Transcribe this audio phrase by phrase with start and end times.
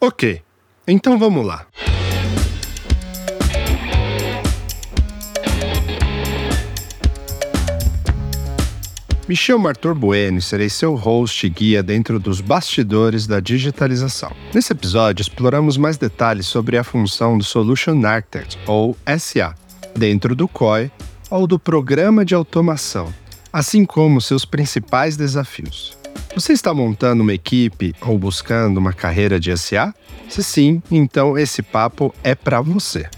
[0.00, 0.42] Ok,
[0.86, 1.66] então vamos lá.
[9.28, 14.32] Me chamo Arthur Bueno e serei seu host e guia dentro dos bastidores da digitalização.
[14.54, 19.54] Nesse episódio, exploramos mais detalhes sobre a função do Solution Architect, ou SA,
[19.98, 20.90] dentro do COI
[21.30, 23.12] ou do Programa de Automação,
[23.52, 25.98] assim como seus principais desafios.
[26.34, 29.92] Você está montando uma equipe ou buscando uma carreira de SA?
[30.28, 33.08] Se sim, então esse papo é para você.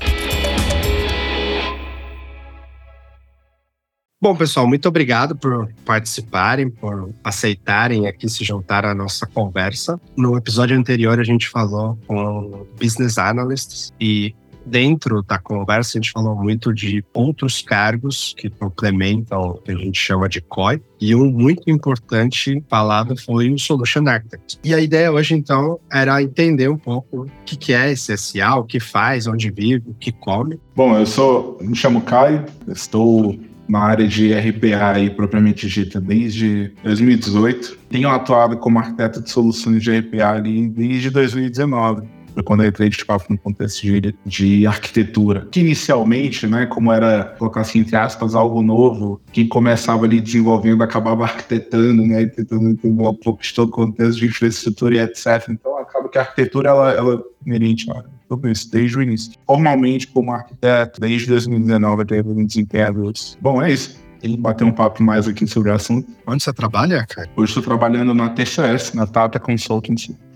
[4.23, 9.98] Bom, pessoal, muito obrigado por participarem, por aceitarem aqui se juntar à nossa conversa.
[10.15, 16.12] No episódio anterior, a gente falou com business analysts e dentro da conversa a gente
[16.12, 20.80] falou muito de outros cargos que complementam o que a gente chama de COI.
[21.00, 24.58] E um muito importante falado foi o Solution Architect.
[24.62, 28.64] E a ideia hoje, então, era entender um pouco o que é esse SA, o
[28.64, 30.61] que faz, onde vive, o que come.
[30.77, 37.78] Bom, eu sou, me chamo Caio, estou na área de RPA propriamente dita desde 2018.
[37.89, 42.88] Tenho atuado como arquiteto de soluções de RPA ali desde 2019 foi quando eu entrei
[42.88, 45.46] de fato no contexto de, de arquitetura.
[45.50, 50.83] Que inicialmente, né, como era, colocar assim, entre aspas, algo novo, quem começava ali desenvolvendo
[50.83, 55.48] acabava arquitetando, né, tentando entender um pouco de todo o contexto de infraestrutura e etc.
[55.50, 57.86] Então acaba que a arquitetura, ela, ela inerente
[58.28, 59.33] tudo isso, desde o início.
[59.46, 63.12] Formalmente, como arquiteto, desde 2019 até um desempenho.
[63.41, 63.98] Bom, é isso.
[64.22, 66.06] Ele bater um papo mais aqui sobre o assunto.
[66.27, 67.28] Onde você trabalha, cara?
[67.34, 70.30] Hoje estou trabalhando na TCS, na Tata Consultancy Services,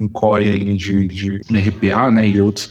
[0.00, 2.68] em core aí de, de RPA, né, e outros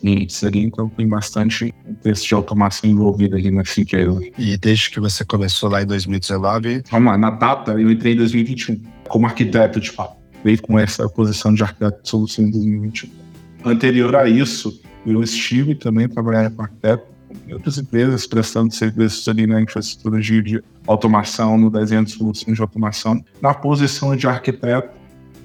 [0.00, 4.20] clientes ali, então tem bastante texto de automação envolvido ali nesse sentido.
[4.38, 6.82] E desde que você começou lá em 2019?
[6.90, 10.16] Vamos lá, na Tata eu entrei em 2021, como arquiteto, de fato.
[10.42, 13.10] Veio com essa posição de arquiteto de solução em 2021.
[13.64, 17.14] Anterior a isso, eu estive também trabalhando com arquiteto
[17.46, 22.62] em outras empresas prestando serviços ali na infraestrutura de automação, no desenho de soluções de
[22.62, 24.90] automação, na posição de arquiteto,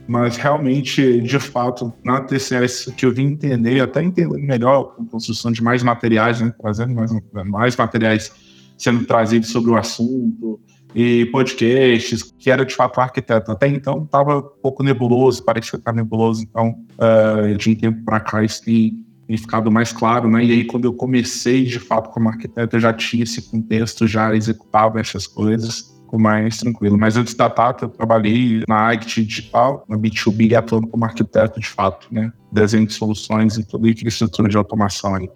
[0.09, 5.51] mas realmente, de fato, na TCS que eu vim entender, até entender melhor a construção
[5.51, 7.11] de mais materiais, né, trazendo mais,
[7.45, 8.31] mais materiais
[8.75, 10.59] sendo trazidos sobre o assunto,
[10.95, 13.51] e podcasts, que era de fato arquiteto.
[13.51, 18.19] Até então estava um pouco nebuloso, parecia estar nebuloso, então uh, de um tempo para
[18.19, 20.43] cá isso tem tem ficado mais claro, né?
[20.43, 24.35] E aí, quando eu comecei de fato como arquiteto, eu já tinha esse contexto, já
[24.35, 26.97] executava essas coisas mais tranquilo.
[26.97, 31.67] Mas antes da Tata, eu trabalhei na ACT Digital, na B2B, atuando como arquiteto de
[31.67, 32.31] fato, né?
[32.51, 35.29] Desenho de soluções e toda a infraestrutura de automação aí.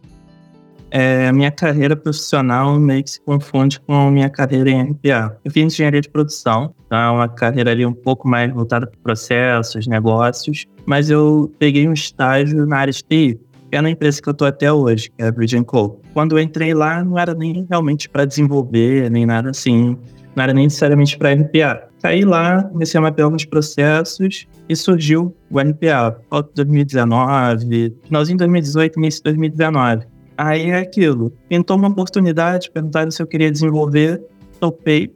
[0.90, 5.36] É, minha carreira profissional meio que se confunde com a minha carreira em RPA.
[5.44, 7.12] Eu fiz engenharia de produção, tá?
[7.12, 12.68] uma carreira ali um pouco mais voltada para processos, negócios, mas eu peguei um estágio
[12.68, 13.40] na área de TI,
[13.72, 16.00] é na empresa que eu tô até hoje, que é a Bridge Co.
[16.14, 19.98] Quando eu entrei lá, não era nem realmente para desenvolver, nem nada assim.
[20.36, 21.88] Não era nem necessariamente para RPA.
[22.02, 26.18] Caí lá, comecei a mapear alguns processos e surgiu o RPA.
[26.30, 30.06] Volta 2019, finalzinho de 2018, início de 2019.
[30.38, 31.32] Aí é aquilo.
[31.48, 34.22] Pintou uma oportunidade, perguntaram se eu queria desenvolver,
[34.60, 35.14] topei.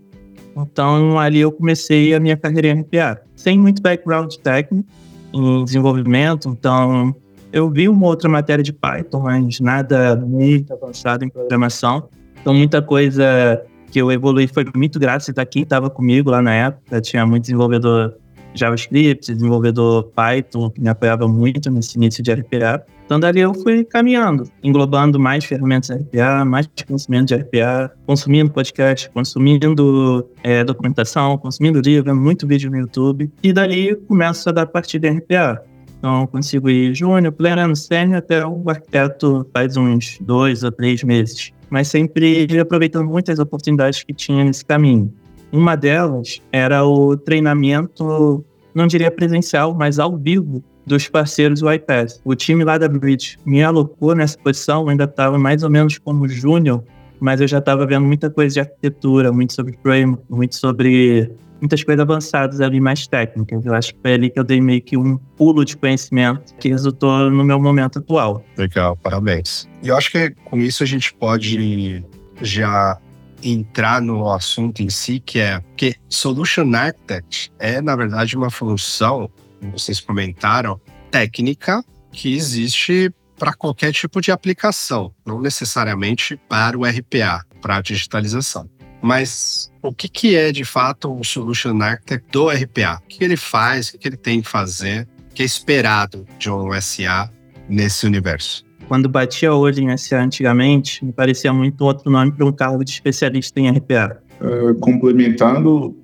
[0.55, 3.21] Então ali eu comecei a minha carreira em RPA.
[3.35, 4.87] Sem muito background técnico
[5.33, 7.13] em desenvolvimento, então
[7.51, 12.09] eu vi uma outra matéria de Python, mas nada muito avançado em programação.
[12.39, 13.61] Então, muita coisa
[13.91, 17.01] que eu evolui foi muito graças a quem estava comigo lá na época.
[17.01, 18.15] Tinha muito desenvolvedor
[18.53, 22.83] JavaScript, desenvolvedor Python, que me apoiava muito nesse início de RPA.
[23.05, 28.51] Então, dali eu fui caminhando, englobando mais ferramentas de RPA, mais conhecimento de RPA, consumindo
[28.51, 33.31] podcast, consumindo é, documentação, consumindo livro, muito vídeo no YouTube.
[33.41, 35.63] E dali começo a dar partida em RPA.
[35.99, 41.53] Então, consigo ir júnior, pleno, sênior, até o arquiteto faz uns dois ou três meses.
[41.69, 45.13] Mas sempre aproveitando muitas oportunidades que tinha nesse caminho.
[45.51, 48.43] Uma delas era o treinamento,
[48.73, 52.11] não diria presencial, mas ao vivo dos parceiros do iPad.
[52.23, 55.97] O time lá da Bridge me alocou nessa posição, eu ainda estava mais ou menos
[55.97, 56.83] como júnior,
[57.19, 61.83] mas eu já estava vendo muita coisa de arquitetura, muito sobre framework, muito sobre muitas
[61.83, 63.65] coisas avançadas ali, mais técnicas.
[63.65, 66.69] Eu acho que foi ali que eu dei meio que um pulo de conhecimento que
[66.69, 68.43] resultou no meu momento atual.
[68.57, 69.67] Legal, parabéns.
[69.83, 72.03] E eu acho que com isso a gente pode
[72.41, 72.97] já
[73.43, 79.29] entrar no assunto em si, que é que Solution Architect é, na verdade, uma função,
[79.73, 80.79] vocês comentaram,
[81.11, 87.81] técnica que existe para qualquer tipo de aplicação, não necessariamente para o RPA, para a
[87.81, 88.67] digitalização.
[89.01, 93.01] Mas o que, que é de fato o Solution Architect do RPA?
[93.03, 96.49] O que ele faz, o que ele tem que fazer, o que é esperado de
[96.49, 97.29] um SA
[97.69, 98.65] nesse universo?
[98.87, 102.91] Quando batia hoje em SA antigamente, me parecia muito outro nome para um cargo de
[102.91, 104.21] especialista em RPA.
[104.39, 105.95] Uh, complementando,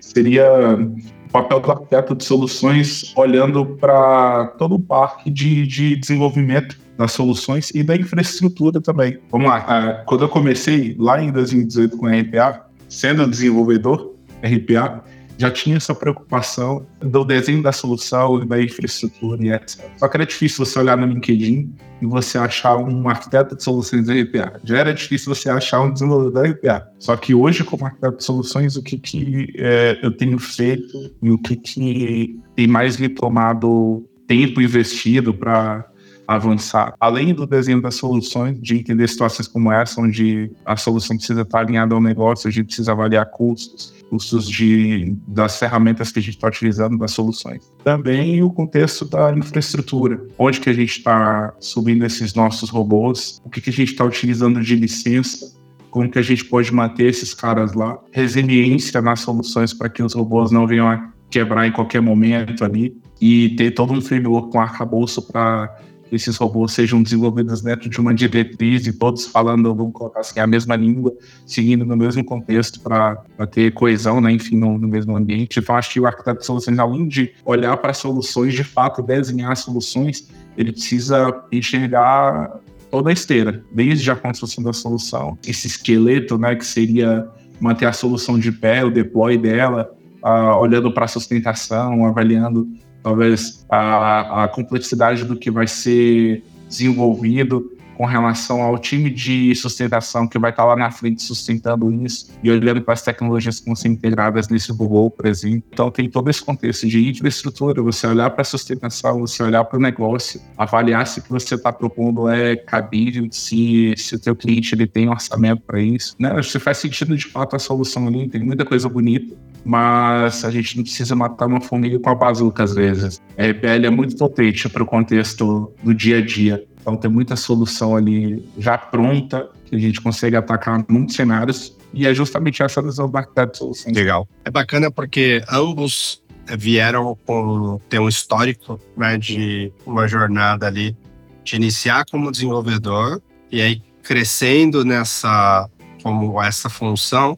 [0.00, 0.94] seria o
[1.42, 7.70] papel do arquiteto de soluções olhando para todo o parque de, de desenvolvimento das soluções
[7.74, 9.18] e da infraestrutura também.
[9.30, 15.04] Vamos lá, uh, quando eu comecei lá em 2018 com RPA, sendo desenvolvedor RPA,
[15.38, 19.84] já tinha essa preocupação do desenho da solução, da infraestrutura e etc.
[19.96, 24.08] Só que era difícil você olhar no LinkedIn e você achar um arquiteto de soluções
[24.08, 24.60] RPA.
[24.64, 26.88] Já era difícil você achar um desenvolvedor RPA.
[26.98, 31.30] Só que hoje, como arquiteto de soluções, o que, que é, eu tenho feito e
[31.30, 35.86] o que, que tem mais me tomado tempo investido para
[36.26, 36.94] avançar.
[37.00, 41.60] Além do desenho das soluções, de entender situações como essa, onde a solução precisa estar
[41.60, 46.34] alinhada ao negócio, a gente precisa avaliar custos, custos de, das ferramentas que a gente
[46.36, 47.72] está utilizando, das soluções.
[47.84, 53.50] Também o contexto da infraestrutura, onde que a gente está subindo esses nossos robôs, o
[53.50, 55.54] que, que a gente está utilizando de licença,
[55.90, 60.12] como que a gente pode manter esses caras lá, resiliência nas soluções para que os
[60.14, 64.60] robôs não venham a quebrar em qualquer momento ali, e ter todo um framework com
[64.60, 65.74] arcabouço para
[66.10, 70.46] esses robôs sejam desenvolvidos dentro de uma diretriz e todos falando, vamos colocar assim, a
[70.46, 71.12] mesma língua,
[71.44, 73.16] seguindo no mesmo contexto para
[73.50, 75.58] ter coesão, né, enfim, no, no, mesmo ambiente.
[75.58, 79.56] Então, acho que o arquiteto de soluções, além de olhar para soluções, de fato, desenhar
[79.56, 82.60] soluções, ele precisa enxergar
[82.90, 87.28] toda a esteira, desde a construção da solução, esse esqueleto, né, que seria
[87.60, 89.90] manter a solução de pé, o deploy dela,
[90.22, 92.68] uh, olhando para a sustentação, avaliando
[93.06, 100.26] talvez a, a complexidade do que vai ser desenvolvido com relação ao time de sustentação
[100.26, 103.76] que vai estar lá na frente sustentando isso e olhando para as tecnologias que vão
[103.76, 105.62] ser integradas nesse robô, por exemplo.
[105.72, 109.78] Então tem todo esse contexto de infraestrutura, você olhar para a sustentação, você olhar para
[109.78, 114.34] o negócio, avaliar se o que você está propondo é cabível, se, se o teu
[114.34, 116.16] cliente ele tem um orçamento para isso.
[116.18, 116.42] Né?
[116.42, 119.32] Se faz sentido de fato a solução ali, tem muita coisa bonita,
[119.66, 123.20] mas a gente não precisa matar uma formiga com a bazuca às vezes.
[123.36, 126.64] A RPL é muito potente para o contexto do dia a dia.
[126.80, 132.06] Então tem muita solução ali já pronta que a gente consegue atacar muitos cenários e
[132.06, 133.96] é justamente essa visão da arquiteto de soluções.
[133.96, 134.28] Legal.
[134.44, 136.22] É bacana porque ambos
[136.56, 140.96] vieram com ter um histórico né, de uma jornada ali
[141.42, 143.20] de iniciar como desenvolvedor
[143.50, 145.68] e aí crescendo nessa
[146.04, 147.36] como essa função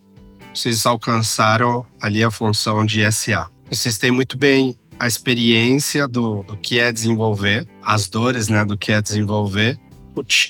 [0.58, 3.48] vocês alcançaram ali a função de SA.
[3.70, 8.76] Vocês têm muito bem a experiência do, do que é desenvolver, as dores né, do
[8.76, 9.78] que é desenvolver,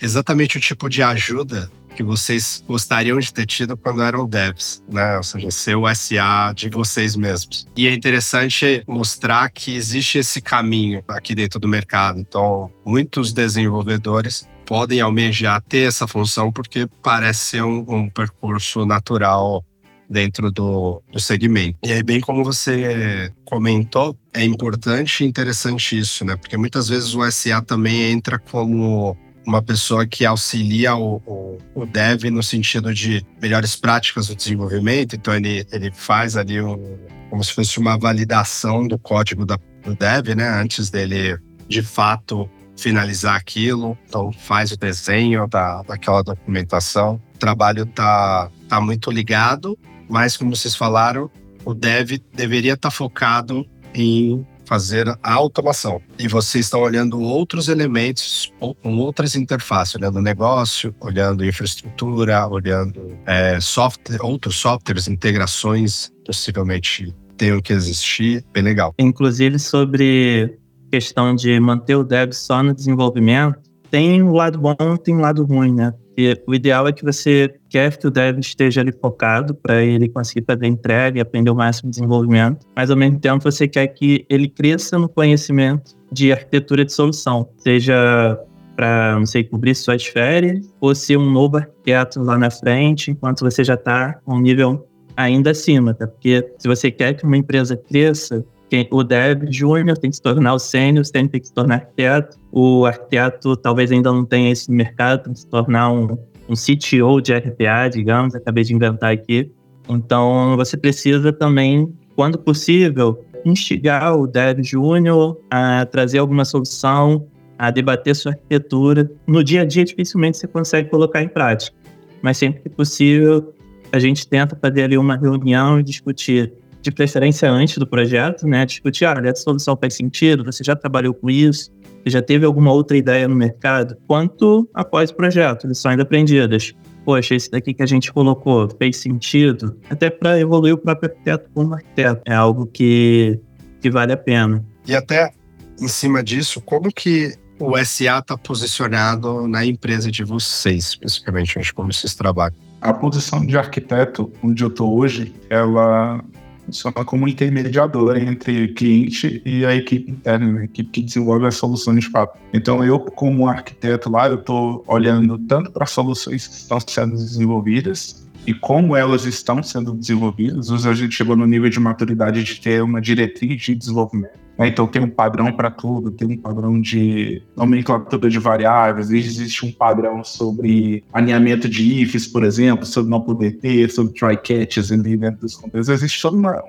[0.00, 5.16] exatamente o tipo de ajuda que vocês gostariam de ter tido quando eram devs, né?
[5.16, 7.66] Ou seja, ser o SA de vocês mesmos.
[7.76, 12.20] E é interessante mostrar que existe esse caminho aqui dentro do mercado.
[12.20, 19.64] Então, muitos desenvolvedores podem almejar ter essa função porque parece ser um, um percurso natural
[20.08, 21.78] dentro do, do segmento.
[21.84, 26.36] E aí, bem como você comentou, é importante e interessante isso, né?
[26.36, 29.16] Porque muitas vezes o SA também entra como
[29.46, 35.16] uma pessoa que auxilia o, o, o, dev no sentido de melhores práticas do desenvolvimento.
[35.16, 36.98] Então, ele, ele faz ali um,
[37.30, 40.48] como se fosse uma validação do código da, do dev, né?
[40.48, 43.96] Antes dele, de fato, finalizar aquilo.
[44.06, 47.20] Então, faz o desenho da, daquela documentação.
[47.34, 51.30] O trabalho tá, tá muito ligado mas, como vocês falaram,
[51.64, 56.00] o dev deveria estar focado em fazer a automação.
[56.18, 63.58] E vocês estão olhando outros elementos com outras interfaces, olhando negócio, olhando infraestrutura, olhando é,
[63.60, 68.44] software, outros softwares, integrações, possivelmente tenham que existir.
[68.52, 68.94] Bem legal.
[68.98, 70.58] Inclusive, sobre
[70.92, 73.58] questão de manter o dev só no desenvolvimento,
[73.90, 75.94] tem um lado bom tem um lado ruim, né?
[76.18, 80.08] E o ideal é que você quer que o dev esteja ali focado para ele
[80.08, 83.86] conseguir fazer entrega e aprender o máximo de desenvolvimento, mas ao mesmo tempo você quer
[83.86, 88.36] que ele cresça no conhecimento de arquitetura de solução, seja
[88.74, 93.44] para, não sei, cobrir suas férias, ou ser um novo arquiteto lá na frente, enquanto
[93.44, 96.08] você já está um nível ainda acima, tá?
[96.08, 100.22] Porque se você quer que uma empresa cresça, quem, o dev júnior tem que se
[100.22, 104.24] tornar o sênior, o sênior tem que se tornar arquiteto, o arquiteto talvez ainda não
[104.24, 108.74] tenha esse mercado, tem que se tornar um, um CTO de RPA, digamos, acabei de
[108.74, 109.50] inventar aqui.
[109.88, 117.26] Então, você precisa também, quando possível, instigar o dev júnior a trazer alguma solução
[117.58, 119.10] a debater sua arquitetura.
[119.26, 121.76] No dia a dia, dificilmente você consegue colocar em prática,
[122.22, 123.52] mas sempre que possível,
[123.90, 126.52] a gente tenta fazer ali uma reunião e discutir,
[126.88, 128.64] de preferência antes do projeto, né?
[128.64, 131.70] Discutir, olha, essa solução faz sentido, você já trabalhou com isso,
[132.02, 133.96] você já teve alguma outra ideia no mercado?
[134.06, 136.74] Quanto após o projeto, lições aprendidas.
[137.04, 141.48] Poxa, esse daqui que a gente colocou fez sentido, até para evoluir o próprio arquiteto
[141.54, 142.20] como arquiteto.
[142.26, 143.40] É algo que,
[143.80, 144.64] que vale a pena.
[144.86, 145.32] E até
[145.80, 151.92] em cima disso, como que o SA está posicionado na empresa de vocês, especificamente, como
[151.92, 152.56] vocês trabalham?
[152.80, 156.22] A posição de arquiteto, onde eu estou hoje, ela
[156.68, 160.60] funciona como intermediador entre cliente e a equipe interna, né?
[160.60, 162.38] a equipe que desenvolve as soluções fato.
[162.52, 168.26] Então, eu, como arquiteto lá, eu estou olhando tanto para soluções que estão sendo desenvolvidas
[168.46, 170.70] e como elas estão sendo desenvolvidas.
[170.70, 174.47] Hoje a gente chegou no nível de maturidade de ter uma diretriz de desenvolvimento?
[174.66, 179.70] Então tem um padrão para tudo, tem um padrão de nomenclatura de variáveis, existe um
[179.70, 185.16] padrão sobre alinhamento de ifs, por exemplo, sobre não poder ter, sobre try catches ali
[185.16, 185.88] dentro dos contextos.
[185.88, 186.62] Existe todo uma,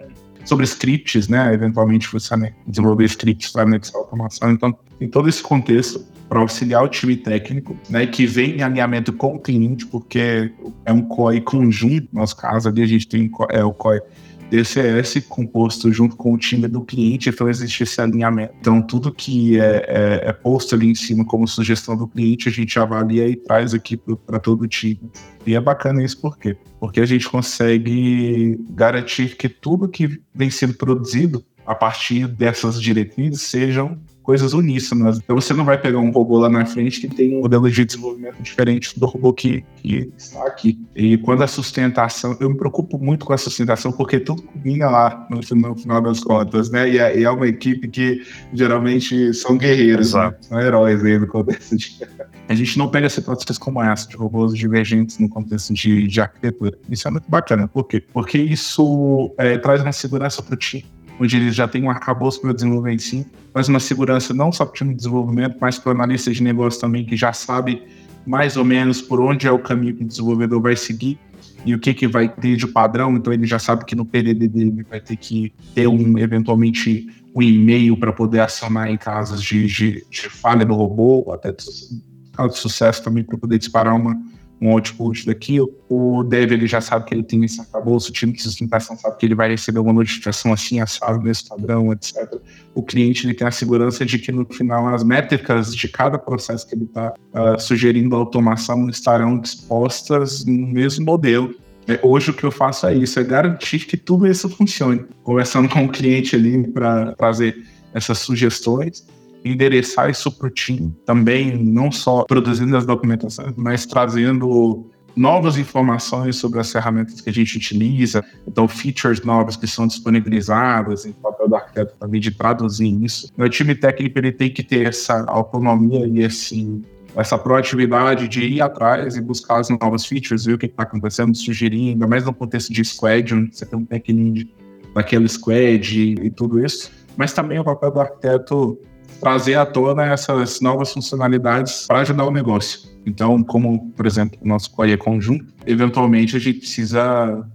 [0.46, 1.54] sobre scripts, né?
[1.54, 4.52] Eventualmente você né, desenvolver scripts para anexar automação.
[4.52, 8.06] Então, tem todo esse contexto para auxiliar o time técnico, né?
[8.06, 10.52] Que vem em alinhamento com o cliente, porque
[10.86, 12.08] é um COI conjunto.
[12.14, 14.02] No nosso caso ali, a gente tem é, o COI
[14.50, 18.54] DCS composto junto com o time do cliente, então existe esse alinhamento.
[18.60, 22.52] Então, tudo que é, é, é posto ali em cima como sugestão do cliente, a
[22.52, 25.00] gente avalia e traz aqui para todo o time.
[25.46, 26.58] E é bacana isso por quê?
[26.80, 33.42] Porque a gente consegue garantir que tudo que vem sendo produzido a partir dessas diretrizes
[33.44, 35.18] sejam coisas uníssonas.
[35.18, 37.84] Então você não vai pegar um robô lá na frente que tem um modelo de
[37.84, 40.80] desenvolvimento diferente do robô que, que está aqui.
[40.96, 45.28] E quando a sustentação, eu me preocupo muito com a sustentação, porque tudo combina lá
[45.32, 46.88] no, no final das contas, né?
[46.88, 48.22] E é, e é, uma equipe que
[48.54, 50.32] geralmente são guerreiros, né?
[50.42, 51.98] são heróis aí no contexto de.
[52.48, 56.78] A gente não pega situações como essa, de robôs divergentes no contexto de, de arquitetura.
[56.90, 57.68] Isso é muito bacana.
[57.68, 58.04] Por quê?
[58.14, 60.86] Porque isso é, traz uma segurança para o time
[61.20, 64.66] onde eles já têm um arcabouço para desenvolver em si, mas uma segurança não só
[64.66, 67.84] para o time de desenvolvimento, mas para o analista de negócio também, que já sabe
[68.26, 71.18] mais ou menos por onde é o caminho que o desenvolvedor vai seguir
[71.66, 74.48] e o que, que vai ter de padrão, então ele já sabe que no PDD
[74.48, 79.66] dele vai ter que ter um, eventualmente, um e-mail para poder acionar em casos de,
[79.68, 84.18] de, de falha do robô, ou até de, de sucesso também para poder disparar uma,
[84.62, 85.72] um output daquilo.
[85.88, 89.18] O dev ele já sabe que ele tem esse arcabouço, o time de sustentação sabe
[89.18, 92.36] que ele vai receber uma notificação assim, assado nesse padrão, etc.
[92.76, 96.68] O cliente ele tem a segurança de que no final as métricas de cada processo
[96.68, 101.56] que ele está uh, ah, sugerindo automação estarão dispostas no mesmo modelo.
[101.88, 105.06] É, hoje o que eu faço é isso, é garantir que tudo isso funcione.
[105.24, 109.08] Conversando com o cliente ali para trazer essas sugestões
[109.44, 116.38] endereçar isso para o time também, não só produzindo as documentações, mas trazendo novas informações
[116.38, 121.50] sobre as ferramentas que a gente utiliza, então features novas que são disponibilizadas em papel
[121.50, 123.32] do arquiteto também de traduzir isso.
[123.38, 126.82] O time técnico ele tem que ter essa autonomia e esse
[127.16, 131.36] essa proatividade de ir atrás e buscar as novas features, ver o que está acontecendo,
[131.36, 134.48] sugerir, ainda mais no contexto de squad, onde você tem um tech lead
[134.94, 136.92] daquele squad e, e tudo isso.
[137.18, 138.80] Mas também o papel do arquiteto
[139.20, 142.90] trazer à tona essas novas funcionalidades para ajudar o negócio.
[143.06, 147.46] Então, como, por exemplo, o nosso COI é conjunto, eventualmente a gente precisa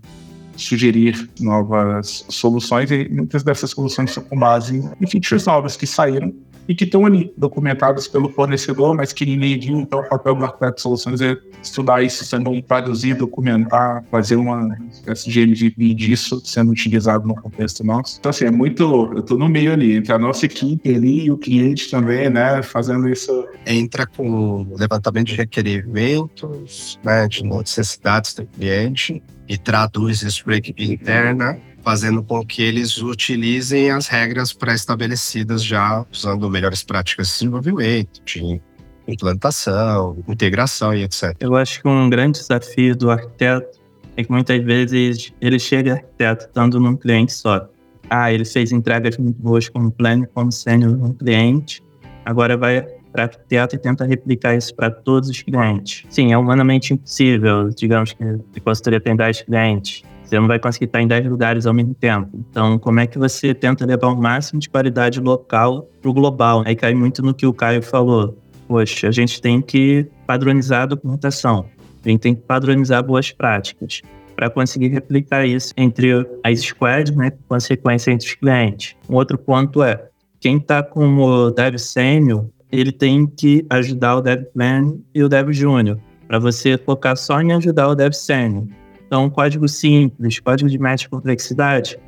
[0.56, 6.32] sugerir novas soluções e muitas dessas soluções são com base em features novas que saíram
[6.68, 9.80] e que estão ali documentados pelo fornecedor, mas que ninguém viu.
[9.80, 14.76] Então, o papel do arquiteto de soluções é estudar isso, sendo traduzir, documentar, fazer uma
[14.90, 18.18] espécie de MVP disso sendo utilizado no contexto nosso.
[18.18, 18.82] Então, assim, é muito.
[19.12, 22.62] Eu estou no meio ali, entre a nossa equipe ali e o cliente também, né,
[22.62, 23.46] fazendo isso.
[23.66, 30.56] Entra com levantamento de requerimentos, né, de necessidades do cliente e traduz isso para a
[30.56, 37.32] equipe interna fazendo com que eles utilizem as regras pré-estabelecidas já, usando melhores práticas de
[37.34, 38.60] desenvolvimento, de
[39.06, 41.36] implantação, integração e etc.
[41.38, 43.78] Eu acho que um grande desafio do arquiteto
[44.16, 47.68] é que muitas vezes ele chega arquiteto estando num cliente só.
[48.08, 51.82] Ah, ele fez entregas muito boas como pleno, como sênior no cliente,
[52.24, 56.04] agora vai para arquiteto e tenta replicar isso para todos os clientes.
[56.08, 57.68] Sim, é humanamente impossível.
[57.70, 61.66] Digamos que a consultoria tem 10 clientes você não vai conseguir estar em 10 lugares
[61.66, 62.28] ao mesmo tempo.
[62.50, 66.62] Então, como é que você tenta levar o máximo de qualidade local para o global?
[66.66, 68.36] Aí cai muito no que o Caio falou.
[68.66, 71.66] Poxa, a gente tem que padronizar a documentação,
[72.04, 74.00] a gente tem que padronizar boas práticas
[74.34, 78.96] para conseguir replicar isso entre as squads, né, consequência entre os clientes.
[79.08, 80.08] Um outro ponto é,
[80.40, 85.52] quem está como dev sênior, ele tem que ajudar o Dev Plan e o Dev
[85.52, 88.66] Júnior, para você focar só em ajudar o Dev Senior.
[89.06, 91.98] Então, código simples, código de média complexidade,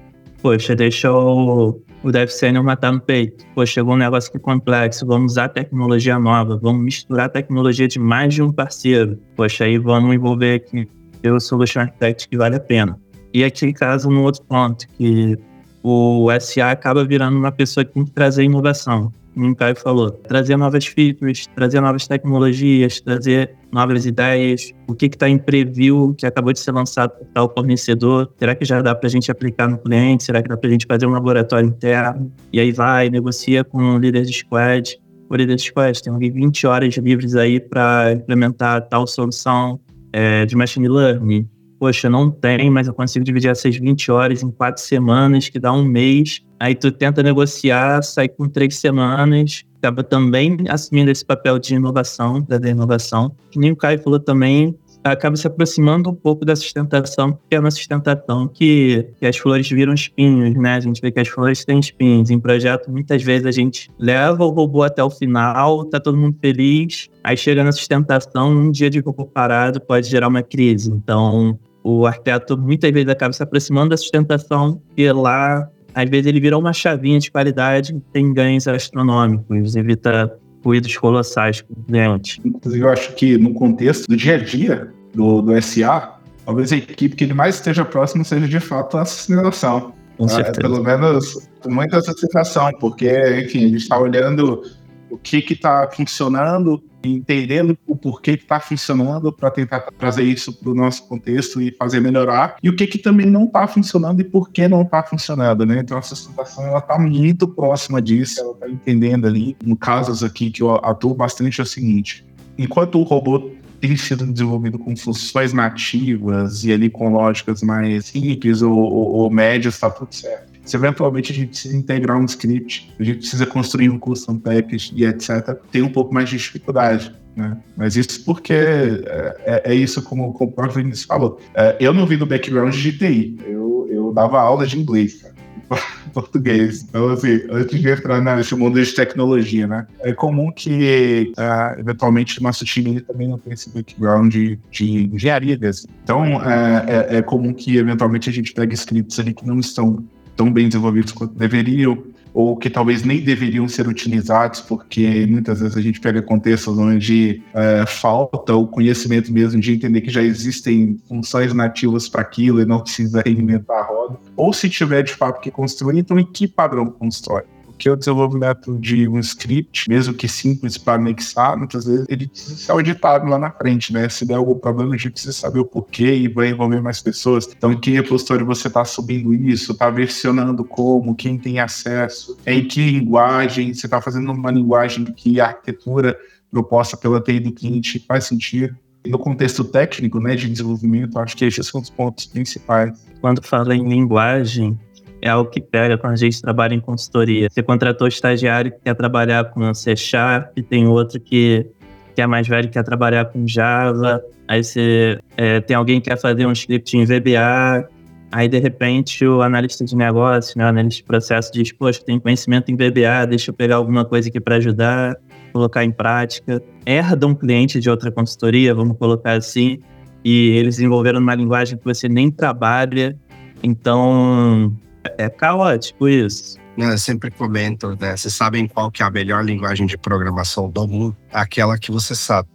[0.42, 2.30] poxa, deixa o, Dev
[2.62, 3.44] matar no peito.
[3.54, 7.98] Poxa, chegou um negócio que é complexo, vamos usar tecnologia nova, vamos misturar tecnologia de
[7.98, 9.18] mais de um parceiro.
[9.34, 10.88] Poxa, aí vamos envolver aqui
[11.28, 12.98] o Solution Architect que vale a pena.
[13.34, 15.36] E aqui, caso, no outro ponto, que
[15.82, 20.56] o SA acaba virando uma pessoa que tem que trazer inovação o Caio falou, trazer
[20.56, 26.52] novas features, trazer novas tecnologias, trazer novas ideias, o que está em preview, que acabou
[26.52, 29.76] de ser lançado por tal fornecedor, será que já dá para a gente aplicar no
[29.78, 33.62] cliente, será que dá para a gente fazer um laboratório interno, e aí vai, negocia
[33.62, 38.12] com o líder de squad, o líder de squad tem 20 horas livres aí para
[38.12, 39.78] implementar tal solução
[40.12, 44.50] é, de machine learning, poxa, não tem, mas eu consigo dividir essas 20 horas em
[44.50, 46.42] quatro semanas, que dá um mês.
[46.58, 52.42] Aí tu tenta negociar, sai com três semanas, acaba também assumindo esse papel de inovação,
[52.42, 53.34] da inovação.
[53.50, 54.74] Que nem o Caio falou também,
[55.12, 59.68] acaba se aproximando um pouco da sustentação, porque é uma sustentação que, que, as flores
[59.68, 60.74] viram espinhos, né?
[60.74, 62.30] A gente vê que as flores têm espinhos.
[62.30, 66.36] Em projeto, muitas vezes a gente leva o robô até o final, tá todo mundo
[66.40, 70.90] feliz, aí chega na sustentação, um dia de robô parado pode gerar uma crise.
[70.90, 76.40] Então, o arquiteto muitas vezes acaba se aproximando da sustentação e lá, às vezes, ele
[76.40, 80.36] vira uma chavinha de qualidade tem ganhos astronômicos, evita
[80.66, 82.40] ruídos colossais com o cliente.
[82.44, 86.76] Inclusive, eu acho que no contexto do dia a dia do, do SA, talvez a
[86.76, 89.94] equipe que ele mais esteja próximo seja de fato a sustentação.
[90.16, 90.58] Com certeza.
[90.58, 93.08] É, pelo menos muita sensação, porque,
[93.40, 94.62] enfim, a gente está olhando
[95.10, 100.70] o que está funcionando, entendendo o porquê que está funcionando para tentar trazer isso para
[100.70, 104.24] o nosso contexto e fazer melhorar, e o que, que também não está funcionando e
[104.24, 105.80] por que não está funcionando, né?
[105.80, 109.56] Então, situação ela está muito próxima disso, ela está entendendo ali.
[109.64, 112.24] No casos aqui que eu atuo bastante é o seguinte:
[112.58, 118.62] enquanto o robô tem sido desenvolvido com funções nativas e ali com lógicas mais simples
[118.62, 122.92] ou, ou, ou médias, está tudo certo se eventualmente a gente precisa integrar um script,
[122.98, 127.14] a gente precisa construir um custom package e etc., tem um pouco mais de dificuldade.
[127.36, 127.56] Né?
[127.76, 131.40] Mas isso porque é, é, é isso como, como o próprio Vinícius falou.
[131.54, 135.35] É, eu não vim do background de TI, eu, eu dava aula de inglês, cara
[136.12, 136.84] português.
[136.88, 139.86] Então, assim, antes de entrar nesse mundo de tecnologia, né?
[140.00, 145.58] É comum que, uh, eventualmente, nosso time também não tenha esse background de, de engenharia
[145.58, 145.90] mesmo.
[146.02, 150.04] Então, é, é, é, comum que, eventualmente, a gente pegue scripts ali que não estão
[150.36, 152.02] tão bem desenvolvidos quanto deveriam,
[152.36, 157.42] ou que talvez nem deveriam ser utilizados, porque muitas vezes a gente pega contextos onde
[157.54, 162.66] é, falta o conhecimento mesmo de entender que já existem funções nativas para aquilo e
[162.66, 164.18] não precisa reinventar a roda.
[164.36, 167.44] Ou se tiver de fato que construir, então em que padrão constrói?
[167.76, 172.56] Porque o desenvolvimento de um script, mesmo que simples para anexar, muitas vezes ele precisa
[172.56, 174.08] ser auditado lá na frente, né?
[174.08, 177.46] Se der algum problema, a gente precisa saber o porquê e vai envolver mais pessoas.
[177.54, 179.72] Então, em que repositório você está subindo isso?
[179.72, 181.14] Está versionando como?
[181.14, 182.38] Quem tem acesso?
[182.46, 183.74] Em que linguagem?
[183.74, 186.18] Você está fazendo uma linguagem que a arquitetura
[186.50, 188.74] proposta pela TI do cliente faz sentido?
[189.06, 193.06] no contexto técnico, né, de desenvolvimento, acho que esses são os pontos principais.
[193.20, 194.76] Quando fala em linguagem,
[195.20, 197.48] é algo que pega quando a gente trabalha em consultoria.
[197.50, 201.66] Você contratou estagiário que quer trabalhar com C Sharp, tem outro que,
[202.14, 206.10] que é mais velho que quer trabalhar com Java, aí você é, tem alguém que
[206.10, 207.88] quer fazer um script em VBA,
[208.30, 212.18] aí de repente o analista de negócio, né, o analista de processo diz, poxa, tem
[212.18, 215.16] conhecimento em VBA, deixa eu pegar alguma coisa aqui para ajudar,
[215.52, 216.62] colocar em prática.
[216.84, 219.78] Herda um cliente de outra consultoria, vamos colocar assim,
[220.24, 223.16] e eles desenvolveram uma linguagem que você nem trabalha,
[223.62, 224.76] então
[225.18, 226.58] é caótico isso.
[226.76, 228.16] Eu sempre comento, né?
[228.16, 231.16] Vocês sabem qual que é a melhor linguagem de programação do mundo?
[231.32, 232.48] Aquela que você sabe.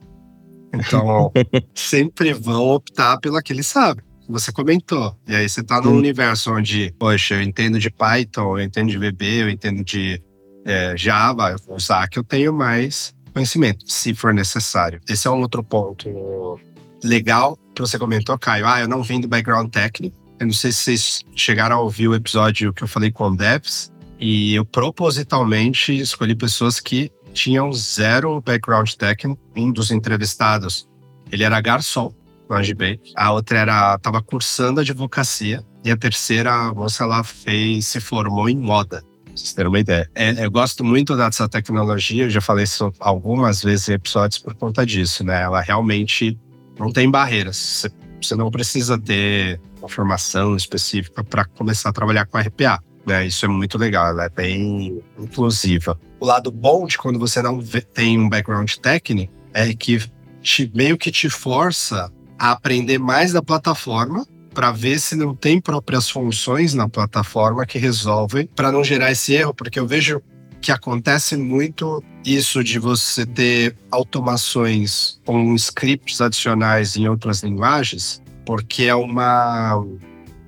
[0.73, 1.31] Então,
[1.73, 4.03] sempre vão optar pela que eles sabem.
[4.29, 5.15] Você comentou.
[5.27, 8.97] E aí você tá num universo onde, poxa, eu entendo de Python, eu entendo de
[8.97, 10.21] VB, eu entendo de
[10.65, 15.01] é, Java, eu vou usar que eu tenho mais conhecimento, se for necessário.
[15.09, 16.59] Esse é um outro ponto
[17.03, 18.67] legal que você comentou, Caio.
[18.67, 22.07] Ah, eu não vim do background técnico, eu não sei se vocês chegaram a ouvir
[22.07, 27.71] o episódio que eu falei com o devs, e eu propositalmente escolhi pessoas que tinham
[27.71, 29.39] zero background técnico.
[29.55, 30.89] Um dos entrevistados,
[31.31, 32.11] ele era garçom
[32.49, 32.99] no AGB.
[33.15, 38.49] A outra era estava cursando advocacia e a terceira a moça ela fez se formou
[38.49, 39.03] em moda.
[39.23, 40.09] Pra vocês terem uma ideia.
[40.15, 44.55] É, eu gosto muito dessa tecnologia, eu já falei isso algumas vezes em episódios por
[44.55, 45.43] conta disso, né?
[45.43, 46.35] Ela realmente
[46.79, 47.85] não tem barreiras.
[48.19, 52.81] Você não precisa ter uma formação específica para começar a trabalhar com RPA.
[53.05, 53.25] Né?
[53.25, 55.99] Isso é muito legal, ela é bem inclusiva.
[56.19, 57.59] o lado bom de quando você não
[57.93, 59.99] tem um background técnico é que
[60.41, 65.59] te, meio que te força a aprender mais da plataforma para ver se não tem
[65.59, 70.21] próprias funções na plataforma que resolvem para não gerar esse erro, porque eu vejo
[70.61, 78.83] que acontece muito isso de você ter automações com scripts adicionais em outras linguagens, porque
[78.83, 79.83] é uma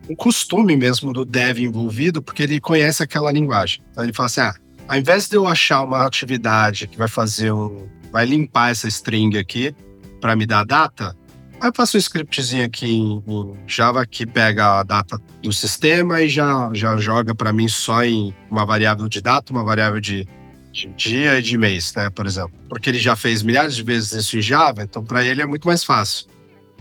[0.09, 3.81] um costume mesmo do dev envolvido, porque ele conhece aquela linguagem.
[3.91, 4.55] Então ele fala assim: ah,
[4.87, 7.87] ao invés de eu achar uma atividade que vai fazer um.
[8.11, 9.75] vai limpar essa string aqui
[10.19, 11.15] para me dar data,
[11.59, 13.23] aí eu faço um scriptzinho aqui em
[13.67, 18.33] Java que pega a data do sistema e já, já joga para mim só em
[18.49, 20.27] uma variável de data, uma variável de,
[20.71, 22.53] de dia e de mês, né, por exemplo.
[22.69, 25.67] Porque ele já fez milhares de vezes isso em Java, então para ele é muito
[25.67, 26.27] mais fácil.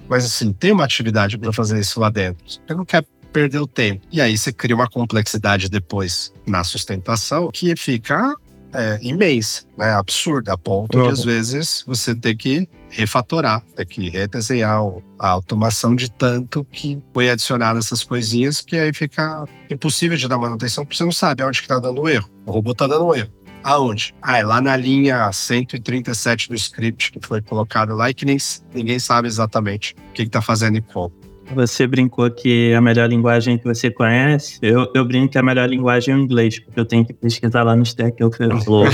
[0.08, 2.44] Mas assim, tem uma atividade para fazer isso lá dentro.
[2.46, 4.06] Você não quer perder o tempo.
[4.12, 8.34] E aí você cria uma complexidade depois na sustentação que fica
[8.74, 9.92] é, imensa, né?
[9.92, 11.04] absurda, a ponto uhum.
[11.04, 14.82] de às vezes você ter que refatorar, ter que redesenhar
[15.18, 20.38] a automação de tanto que foi adicionado essas coisinhas que aí fica impossível de dar
[20.38, 22.28] manutenção porque você não sabe aonde que tá dando o erro.
[22.44, 23.30] O robô tá dando erro.
[23.64, 24.14] Aonde?
[24.20, 28.37] Ah, é lá na linha 137 do script que foi colocado lá e que nem,
[28.75, 31.12] ninguém sabe exatamente o que está fazendo e como.
[31.55, 35.68] Você brincou que a melhor linguagem que você conhece, eu, eu brinco que a melhor
[35.68, 38.87] linguagem é o inglês, porque eu tenho que pesquisar lá no Stack Overflow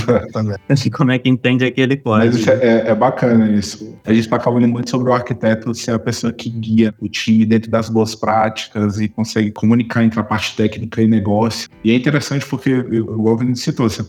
[0.93, 2.33] como é que entende aquele código.
[2.33, 3.97] Mas é, é, bacana isso.
[4.05, 7.45] A gente está falando muito sobre o arquiteto ser a pessoa que guia o time
[7.45, 11.69] dentro das boas práticas e consegue comunicar entre a parte técnica e negócio.
[11.83, 14.03] E é interessante porque, o Alvin citou, você,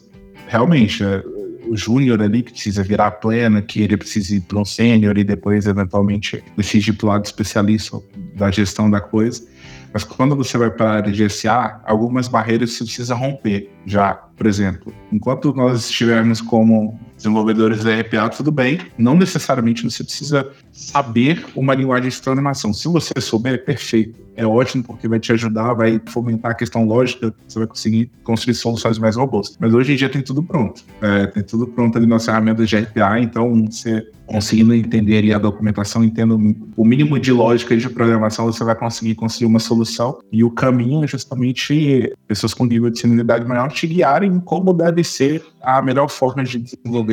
[0.51, 1.23] realmente, é,
[1.69, 5.23] o júnior ali que precisa virar plena, que ele precisa ir para um sênior e
[5.23, 8.01] depois, eventualmente, decide para o lado especialista
[8.35, 9.47] da gestão da coisa.
[9.93, 14.15] Mas quando você vai para a área de SA, algumas barreiras você precisa romper já.
[14.15, 18.81] Por exemplo, enquanto nós estivermos como desenvolvedores da RPA, tudo bem.
[18.97, 22.73] Não necessariamente você precisa saber uma linguagem de programação.
[22.73, 24.19] Se você souber, é perfeito.
[24.35, 28.55] É ótimo porque vai te ajudar, vai fomentar a questão lógica, você vai conseguir construir
[28.55, 29.59] soluções mais robustas.
[29.61, 30.83] Mas hoje em dia tem tudo pronto.
[31.03, 36.05] É, tem tudo pronto ali nas ferramentas de RPA, então você conseguindo entender a documentação,
[36.05, 36.39] entendo
[36.77, 40.21] o mínimo de lógica de programação, você vai conseguir construir uma solução.
[40.31, 45.03] E o caminho é justamente pessoas com nível de senioridade maior te guiarem como deve
[45.03, 47.10] ser a melhor forma de desenvolver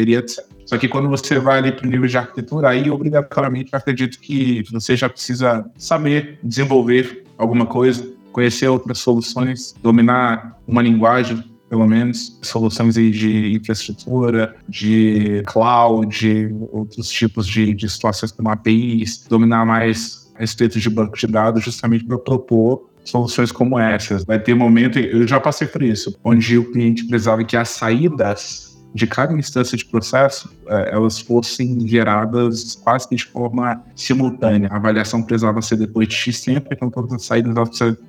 [0.66, 4.20] Só que quando você vai ali para o nível de arquitetura, aí obrigatoriamente eu acredito
[4.20, 11.88] que você já precisa saber desenvolver alguma coisa, conhecer outras soluções, dominar uma linguagem, pelo
[11.88, 20.32] menos, soluções de infraestrutura, de cloud, outros tipos de, de situações como APIs, dominar mais
[20.36, 24.24] a respeito de banco de dados, justamente para propor soluções como essas.
[24.26, 28.67] Vai ter momento, eu já passei por isso, onde o cliente precisava que as saídas
[28.94, 34.70] de cada instância de processo, é, elas fossem geradas quase que de forma simultânea.
[34.72, 37.54] A avaliação precisava ser depois de X tempo, então todas as saídas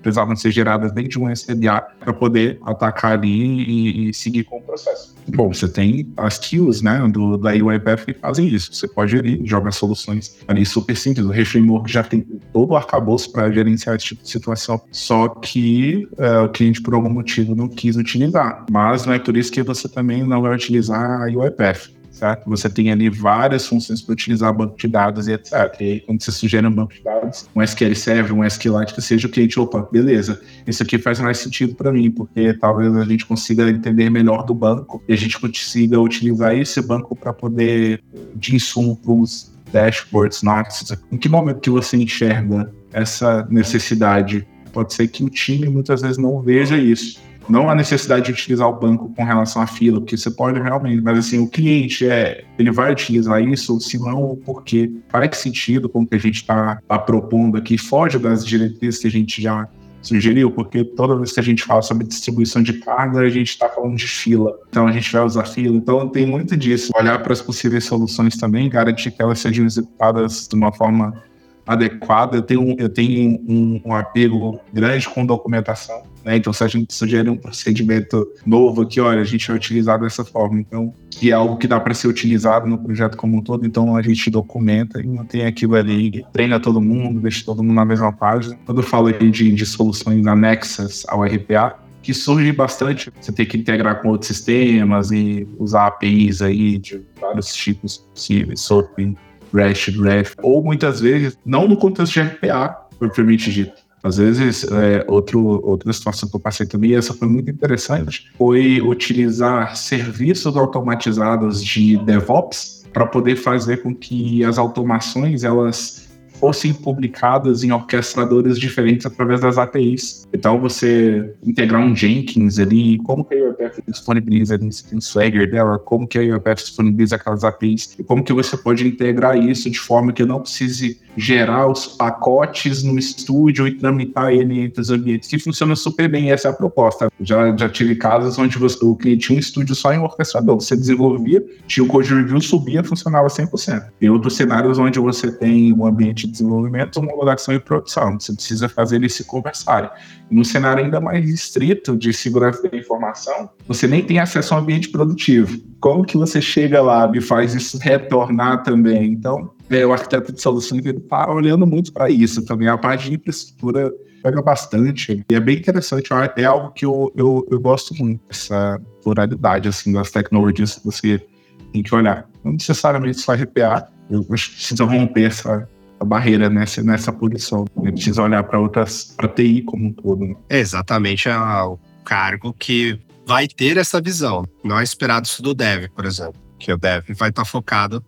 [0.00, 4.58] precisavam ser geradas dentro de um SDA para poder atacar ali e, e, seguir com
[4.58, 5.14] o processo.
[5.28, 8.72] Bom, você tem as queues né, do, da UiPath que fazem isso.
[8.72, 11.26] Você pode ir, jogar soluções ali super simples.
[11.26, 12.20] O Reframework já tem
[12.52, 16.94] todo o arcabouço para gerenciar esse tipo de situação, só que é, o cliente, por
[16.94, 18.64] algum motivo, não quis utilizar.
[18.70, 22.50] Mas não é por isso que você também não vai utilizar a UiPath certo?
[22.50, 25.52] Você tem ali várias funções para utilizar banco de dados e etc.
[25.80, 29.00] E aí, quando você sugere um banco de dados, um SQL Server, um SQLite, que
[29.00, 33.04] seja o cliente, opa, beleza, isso aqui faz mais sentido para mim, porque talvez a
[33.04, 38.02] gente consiga entender melhor do banco e a gente consiga utilizar esse banco para poder,
[38.34, 40.92] de insumo para os dashboards, notes.
[41.12, 44.46] Em que momento que você enxerga essa necessidade?
[44.72, 48.68] Pode ser que o time muitas vezes não veja isso não a necessidade de utilizar
[48.68, 52.44] o banco com relação à fila, porque você pode realmente, mas assim, o cliente é,
[52.58, 56.80] ele vai utilizar isso, se não, porque faz sentido com o que a gente está
[56.86, 59.68] tá propondo aqui, foge das diretrizes que a gente já
[60.02, 63.68] sugeriu, porque toda vez que a gente fala sobre distribuição de carga, a gente está
[63.68, 64.56] falando de fila.
[64.68, 65.76] Então a gente vai usar fila.
[65.76, 66.92] Então tem muito disso.
[66.96, 71.22] Olhar para as possíveis soluções também, garantir que elas sejam executadas de uma forma
[71.66, 72.38] adequada.
[72.38, 76.02] Eu tenho, eu tenho um, um apego grande com documentação.
[76.24, 76.36] Né?
[76.36, 80.24] Então, se a gente sugere um procedimento novo aqui, olha, a gente vai utilizar dessa
[80.24, 80.60] forma.
[80.60, 83.96] Então, que é algo que dá para ser utilizado no projeto como um todo, então
[83.96, 88.12] a gente documenta e mantém aquilo ali, treina todo mundo, deixa todo mundo na mesma
[88.12, 88.58] página.
[88.64, 93.12] Quando eu falo de, de soluções anexas ao RPA, que surge bastante.
[93.20, 98.60] Você tem que integrar com outros sistemas e usar APIs aí de vários tipos possíveis,
[98.60, 99.14] SOAP,
[99.52, 103.87] REST, REST, ou muitas vezes não no contexto de RPA, propriamente dito.
[104.08, 108.80] Às vezes, é, outro, outra situação que eu passei também, essa foi muito interessante, foi
[108.80, 116.07] utilizar serviços automatizados de DevOps para poder fazer com que as automações elas
[116.38, 120.26] fossem publicadas em orquestradores diferentes através das APIs.
[120.32, 124.70] Então, você integrar um Jenkins ali, como que a UiPath disponibiliza ali,
[125.00, 129.36] Swagger dela, como que a UiPath disponibiliza aquelas APIs, e como que você pode integrar
[129.36, 134.80] isso de forma que não precise gerar os pacotes no estúdio e tramitar ele entre
[134.80, 137.10] os ambientes, que funciona super bem, essa é a proposta.
[137.20, 140.76] Já, já tive casos onde você, o cliente tinha um estúdio só em orquestrador, você
[140.76, 143.88] desenvolvia, tinha o code review, subia, funcionava 100%.
[143.98, 148.96] Tem outros cenários onde você tem um ambiente desenvolvimento, homologação e produção, você precisa fazer
[148.96, 149.90] eles se conversarem.
[150.30, 154.88] Num cenário ainda mais estrito de segurança da informação, você nem tem acesso ao ambiente
[154.88, 155.58] produtivo.
[155.80, 159.12] Como que você chega lá e faz isso retornar também?
[159.12, 162.68] Então, é, o arquiteto de soluções está olhando muito para isso também.
[162.68, 165.24] A parte de infraestrutura pega bastante.
[165.30, 169.92] E é bem interessante, é algo que eu, eu, eu gosto muito, essa pluralidade assim,
[169.92, 171.24] das tecnologias que você
[171.72, 172.28] tem que olhar.
[172.44, 175.68] Não necessariamente só RPA, eu preciso romper essa
[176.04, 177.64] barreira nessa, nessa posição.
[177.76, 180.24] Eu preciso olhar para outras, para TI como um todo.
[180.24, 180.34] Né?
[180.48, 184.46] É exatamente o cargo que vai ter essa visão.
[184.64, 188.04] Não é esperado isso do dev, por exemplo, que o dev vai estar tá focado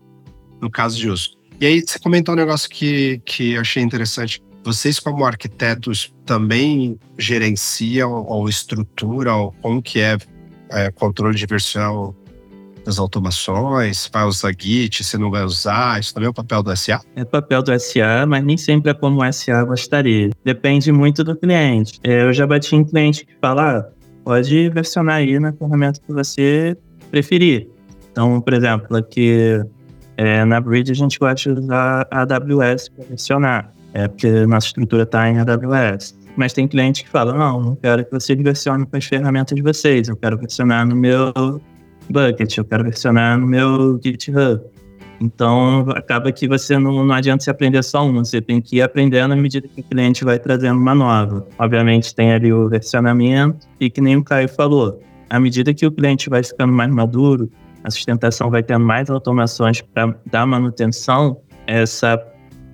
[0.60, 1.38] no caso de uso.
[1.60, 4.42] E aí, você comentou um negócio que, que eu achei interessante.
[4.64, 10.16] Vocês, como arquitetos, também gerenciam ou estruturam como que é,
[10.70, 12.14] é controle de versão
[12.84, 14.08] das automações?
[14.12, 16.00] Vai usar Git, se não vai usar?
[16.00, 17.00] Isso também é o papel do SA?
[17.16, 20.30] É o papel do SA, mas nem sempre é como o SA gostaria.
[20.44, 21.98] Depende muito do cliente.
[22.02, 23.88] É, eu já bati em cliente que fala, ah,
[24.24, 26.76] pode versionar aí na ferramenta que você
[27.10, 27.68] preferir.
[28.12, 29.60] Então, por exemplo, aqui
[30.16, 34.66] é, na Bridge a gente gosta de usar a AWS para versionar, é porque nossa
[34.66, 36.18] estrutura está em AWS.
[36.36, 39.62] Mas tem cliente que fala, não, não quero que você versione com as ferramentas de
[39.62, 41.60] vocês, eu quero versionar no meu
[42.10, 44.60] Bucket, eu quero versionar no meu GitHub.
[45.20, 48.82] Então, acaba que você não, não adianta você aprender só uma, você tem que ir
[48.82, 51.46] aprendendo à medida que o cliente vai trazendo uma nova.
[51.58, 55.92] Obviamente, tem ali o versionamento, e que nem o Caio falou, à medida que o
[55.92, 57.50] cliente vai ficando mais maduro,
[57.84, 62.18] a sustentação vai tendo mais automações para dar manutenção, essa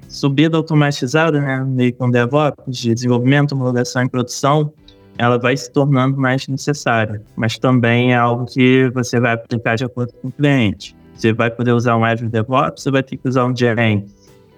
[0.09, 4.72] subida automatizada, né, meio com DevOps, de desenvolvimento, homologação e produção,
[5.18, 7.22] ela vai se tornando mais necessária.
[7.37, 10.96] Mas também é algo que você vai aplicar de acordo com o cliente.
[11.14, 14.14] Você vai poder usar um Azure DevOps, você vai ter que usar um Jenkins.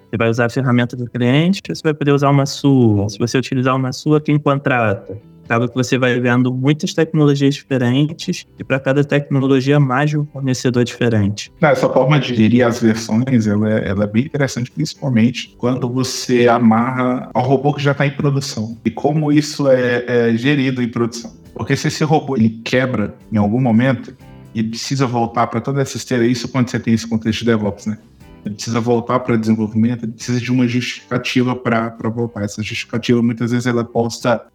[0.09, 3.07] Você vai usar a ferramenta do cliente, você vai poder usar uma sua.
[3.09, 5.17] Se você utilizar uma sua, quem contrata?
[5.49, 10.83] Acaba que você vai vendo muitas tecnologias diferentes e para cada tecnologia mais um fornecedor
[10.83, 11.51] diferente.
[11.59, 16.47] Essa forma de gerir as versões ela é, ela é bem interessante, principalmente quando você
[16.47, 20.87] amarra ao robô que já está em produção e como isso é, é gerido em
[20.87, 21.33] produção.
[21.55, 24.15] Porque se esse robô ele quebra em algum momento
[24.53, 27.87] e precisa voltar para toda essa esteira, isso quando você tem esse contexto de DevOps,
[27.87, 27.97] né?
[28.45, 32.43] Ele precisa voltar para desenvolvimento, ele precisa de uma justificativa para voltar.
[32.43, 34.45] Essa justificativa muitas vezes ela é posta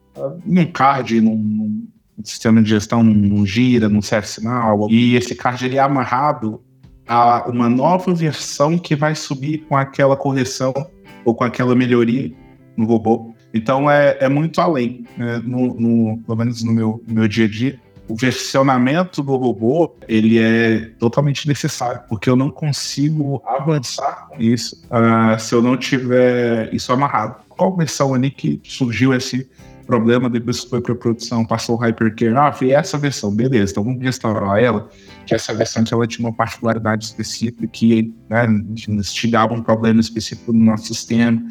[0.44, 1.88] num card, num, num
[2.24, 6.60] sistema de gestão, num, gira, num sinal e esse card ele é amarrado
[7.06, 10.72] a uma nova versão que vai subir com aquela correção
[11.24, 12.32] ou com aquela melhoria
[12.76, 13.34] no robô.
[13.52, 15.40] Então é, é muito além, né?
[15.44, 17.80] no, no, pelo menos no meu, no meu dia a dia.
[18.06, 24.76] O versionamento do robô ele é totalmente necessário, porque eu não consigo avançar com isso
[24.86, 27.36] uh, se eu não tiver isso amarrado.
[27.48, 29.48] Qual versão ali que surgiu esse
[29.84, 34.02] problema, depois foi para produção, passou o Hypercare, ah, foi essa versão, beleza, então vamos
[34.02, 34.88] restaurar ela,
[35.26, 38.46] que essa versão ela tinha uma particularidade específica que né,
[39.54, 41.42] um problema específico no nosso sistema,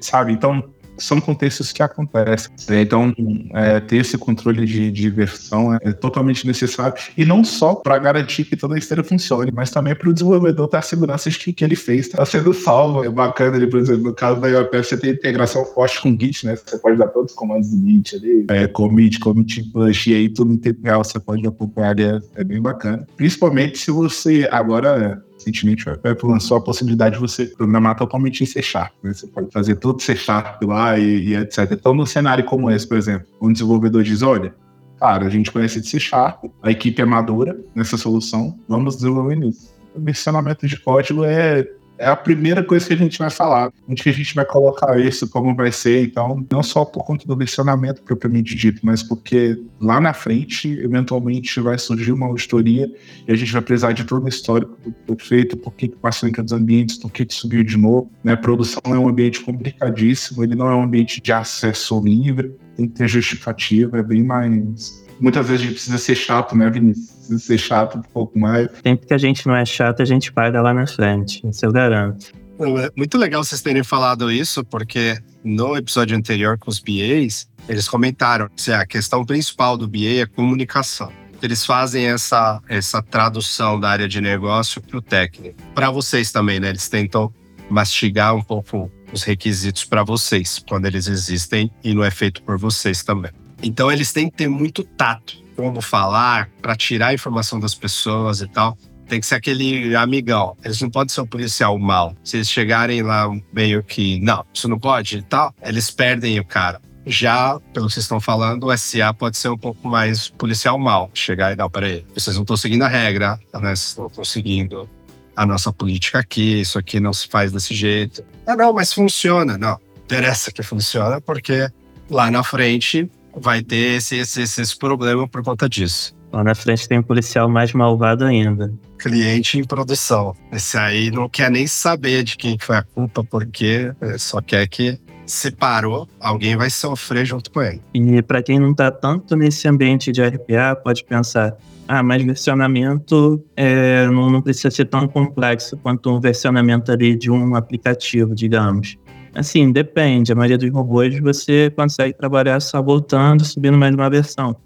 [0.00, 0.32] sabe?
[0.32, 2.52] Então, são contextos que acontecem.
[2.70, 3.14] Então,
[3.52, 6.94] é, ter esse controle de, versão é totalmente necessário.
[7.16, 10.68] E não só para garantir que toda a esteira funcione, mas também para o desenvolvedor
[10.68, 13.04] ter a segurança de que o que ele fez está sendo salvo.
[13.04, 16.46] É bacana, ele, por exemplo, no caso da IOPF, você tem integração forte com Git,
[16.46, 16.56] né?
[16.56, 20.28] Você pode dar todos os comandos do Git ali, é, commit, commit push, e aí
[20.28, 23.06] tudo real você pode acompanhar, é, é bem bacana.
[23.16, 28.46] Principalmente se você agora recentemente o Apple lançou a possibilidade de você programar totalmente em
[28.46, 28.92] C Sharp.
[29.02, 29.12] Né?
[29.12, 31.70] Você pode fazer tudo C Sharp lá e, e, etc.
[31.72, 34.54] Então, num cenário como esse, por exemplo, um desenvolvedor diz: olha,
[34.98, 39.36] cara, a gente conhece de C Sharp, a equipe é madura nessa solução, vamos desenvolver
[39.36, 39.74] nisso.
[39.94, 44.02] O versionamento de código é é a primeira coisa que a gente vai falar, onde
[44.02, 47.36] que a gente vai colocar isso, como vai ser, então, não só por conta do
[47.36, 52.90] versionamento propriamente dito, mas porque lá na frente, eventualmente, vai surgir uma auditoria
[53.26, 54.76] e a gente vai precisar de todo o histórico
[55.06, 58.34] do feito, por que passou em cada ambientes, por que subiu de novo, né?
[58.36, 62.94] produção é um ambiente complicadíssimo, ele não é um ambiente de acesso livre, tem que
[62.94, 67.10] ter justificativa, é bem mais muitas vezes a gente precisa ser chato, né, Vinícius?
[67.10, 68.68] Precisa ser chato um pouco mais.
[68.82, 71.42] Sempre que a gente não é chato, a gente paga lá na frente.
[71.48, 72.32] Isso eu garanto.
[72.58, 77.88] É muito legal vocês terem falado isso, porque no episódio anterior com os BAs, eles
[77.88, 81.12] comentaram que a questão principal do BA é comunicação.
[81.42, 85.56] Eles fazem essa, essa tradução da área de negócio para o técnico.
[85.74, 86.70] Para vocês também, né?
[86.70, 87.32] Eles tentam
[87.68, 92.56] mastigar um pouco os requisitos para vocês, quando eles existem e não é feito por
[92.56, 93.30] vocês também.
[93.64, 98.42] Então eles têm que ter muito tato como falar para tirar a informação das pessoas
[98.42, 98.76] e tal.
[99.08, 100.56] Tem que ser aquele amigão.
[100.62, 102.14] Eles não podem ser um policial mal.
[102.22, 106.44] Se eles chegarem lá meio que, não, isso não pode e tal, eles perdem o
[106.44, 106.80] cara.
[107.06, 111.10] Já, pelo que vocês estão falando, o SA pode ser um pouco mais policial mal.
[111.14, 113.74] Chegar e dar, peraí, vocês não estão seguindo a regra, né?
[113.96, 114.88] Não estão seguindo
[115.36, 118.24] a nossa política aqui, isso aqui não se faz desse jeito.
[118.46, 119.58] Ah, não, mas funciona.
[119.58, 121.68] Não, interessa que funciona, porque
[122.08, 126.14] lá na frente vai ter esse, esse, esse problema por conta disso.
[126.32, 128.72] Lá na frente tem um policial mais malvado ainda.
[128.98, 130.34] Cliente em produção.
[130.50, 134.98] Esse aí não quer nem saber de quem foi a culpa, porque só quer que
[135.26, 137.80] se parou, alguém vai sofrer junto com ele.
[137.94, 143.42] E para quem não está tanto nesse ambiente de RPA, pode pensar: ah, mas versionamento
[143.56, 148.96] é, não, não precisa ser tão complexo quanto um versionamento ali de um aplicativo, digamos.
[149.34, 150.32] Assim, depende.
[150.32, 154.56] A maioria dos robôs você consegue trabalhar só voltando, subindo mais uma versão.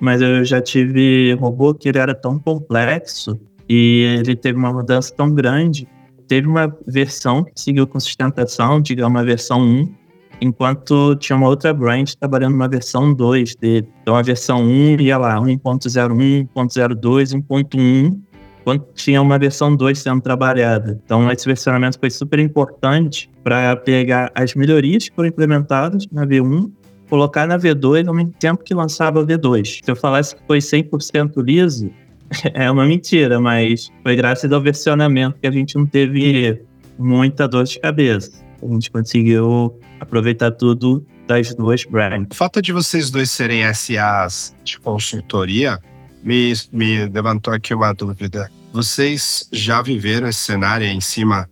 [0.00, 5.12] Mas eu já tive robô que ele era tão complexo e ele teve uma mudança
[5.14, 5.86] tão grande.
[6.26, 9.94] Teve uma versão que seguiu com sustentação, digamos, uma versão 1,
[10.40, 13.88] enquanto tinha uma outra branch trabalhando uma versão 2 dele.
[14.02, 18.20] Então a versão 1 ia lá, 1.01, 1.02, 1.1,
[18.66, 21.00] quando tinha uma versão 2 sendo trabalhada.
[21.04, 26.72] Então, esse versionamento foi super importante para pegar as melhorias que foram implementadas na V1
[27.08, 29.84] colocar na V2 ao mesmo tempo que lançava a V2.
[29.84, 31.88] Se eu falasse que foi 100% liso,
[32.52, 36.60] é uma mentira, mas foi graças ao versionamento que a gente não teve
[36.98, 38.44] muita dor de cabeça.
[38.60, 42.30] A gente conseguiu aproveitar tudo das duas brands.
[42.32, 45.78] O fato de vocês dois serem SAs de consultoria
[46.26, 48.50] me, me levantou aqui uma dúvida.
[48.76, 51.48] Vocês já viveram esse cenário em cima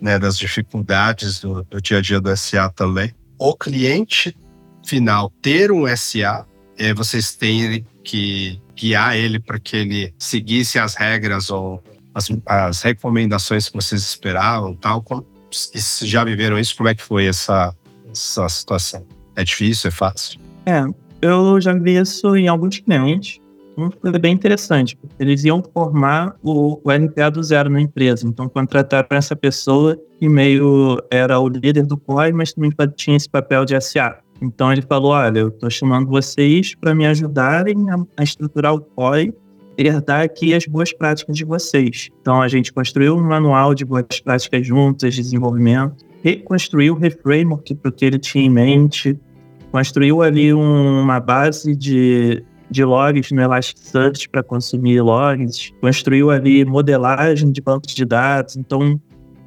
[0.00, 3.12] né, das dificuldades do, do, dia a dia do SA também?
[3.36, 4.32] O cliente
[4.86, 6.46] final ter um SA,
[6.78, 11.82] é, vocês têm que guiar ele para que ele seguisse as regras ou
[12.14, 15.02] as, as recomendações que vocês esperavam, tal.
[15.02, 15.26] Como,
[16.02, 17.74] já viveram isso, como é que foi essa,
[18.08, 19.04] essa situação?
[19.34, 19.88] É difícil?
[19.88, 20.38] É fácil?
[20.64, 20.84] É,
[21.20, 23.40] eu já vi isso em alguns clientes
[23.78, 24.98] uma coisa bem interessante.
[25.18, 28.26] Eles iam formar o, o do zero na empresa.
[28.26, 33.28] Então, contrataram essa pessoa que meio era o líder do COI, mas também tinha esse
[33.28, 34.18] papel de SA.
[34.42, 38.80] Então, ele falou: Olha, eu estou chamando vocês para me ajudarem a, a estruturar o
[38.80, 39.32] COI
[39.80, 42.08] herdar aqui as boas práticas de vocês.
[42.20, 47.76] Então, a gente construiu um manual de boas práticas juntas, de desenvolvimento, reconstruiu o reframework
[47.76, 49.16] para o que ele tinha em mente,
[49.70, 56.64] construiu ali um, uma base de de logs no Elasticsearch para consumir logs, construiu ali
[56.64, 59.00] modelagem de bancos de dados, então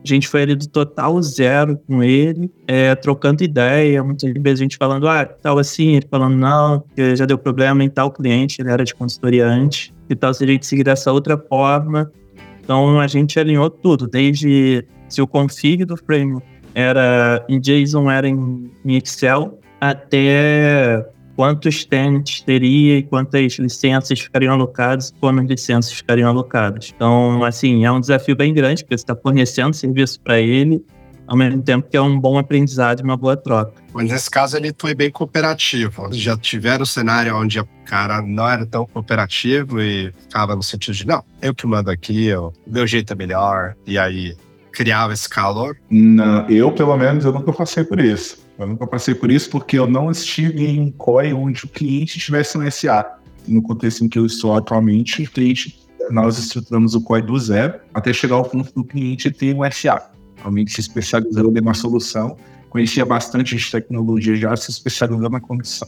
[0.04, 4.64] a gente foi ali do total zero com ele, é, trocando ideia, muitas vezes a
[4.64, 6.84] gente falando, ah, tal assim, ele falando, não,
[7.16, 10.48] já deu problema em tal cliente, ele era de consultoria antes, e tal se a
[10.48, 12.12] gente seguir dessa outra forma.
[12.64, 18.28] Então a gente alinhou tudo, desde se o config do framework era em JSON, era
[18.28, 21.06] em Excel, até
[21.36, 26.92] quantos tenants teria e quantas licenças ficariam alocadas e como as licenças ficariam alocadas.
[26.96, 30.84] Então, assim, é um desafio bem grande, porque você está fornecendo serviço para ele,
[31.28, 33.74] ao mesmo tempo que é um bom aprendizado e uma boa troca.
[33.94, 36.10] Mas nesse caso ele foi bem cooperativo.
[36.12, 40.94] Já tiveram um cenário onde o cara não era tão cooperativo e ficava no sentido
[40.94, 44.36] de, não, eu que mando aqui, o meu jeito é melhor, e aí
[44.72, 45.78] criava esse calor?
[45.90, 48.41] Não, eu, pelo menos, eu nunca passei por isso.
[48.58, 52.20] Eu nunca passei por isso porque eu não estive em um COI onde o cliente
[52.20, 53.18] tivesse um SA.
[53.48, 55.80] No contexto em que eu estou atualmente, o cliente,
[56.12, 60.12] nós estruturamos o COI do zero até chegar ao ponto do cliente ter um SA.
[60.38, 62.38] Realmente se especializando em uma solução,
[62.72, 65.42] conhecia bastante de tecnologia já, se especializando na,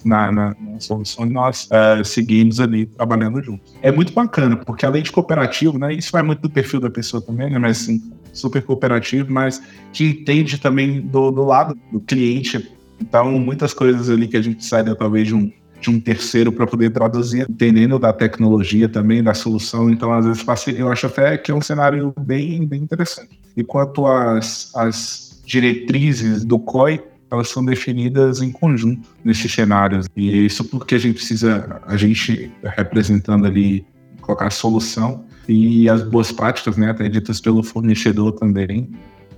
[0.04, 3.74] na, na, na solução e nós uh, seguimos ali trabalhando juntos.
[3.82, 7.22] É muito bacana, porque além de cooperativo, né, isso vai muito do perfil da pessoa
[7.22, 8.04] também, né, mas assim,
[8.34, 9.64] super cooperativo, mas
[9.94, 12.70] que entende também do, do lado do cliente.
[13.00, 16.68] Então, muitas coisas ali que a gente sai talvez de um, de um terceiro para
[16.68, 19.90] poder traduzir, entendendo da tecnologia também, da solução.
[19.90, 20.46] Então, às vezes,
[20.78, 23.40] eu acho até que é um cenário bem, bem interessante.
[23.56, 30.08] E quanto às diretrizes do COI, elas são definidas em conjunto nesses cenários.
[30.16, 33.86] E isso porque a gente precisa, a gente representando ali,
[34.22, 38.90] colocar a solução e as boas práticas, né, até ditas pelo fornecedor também,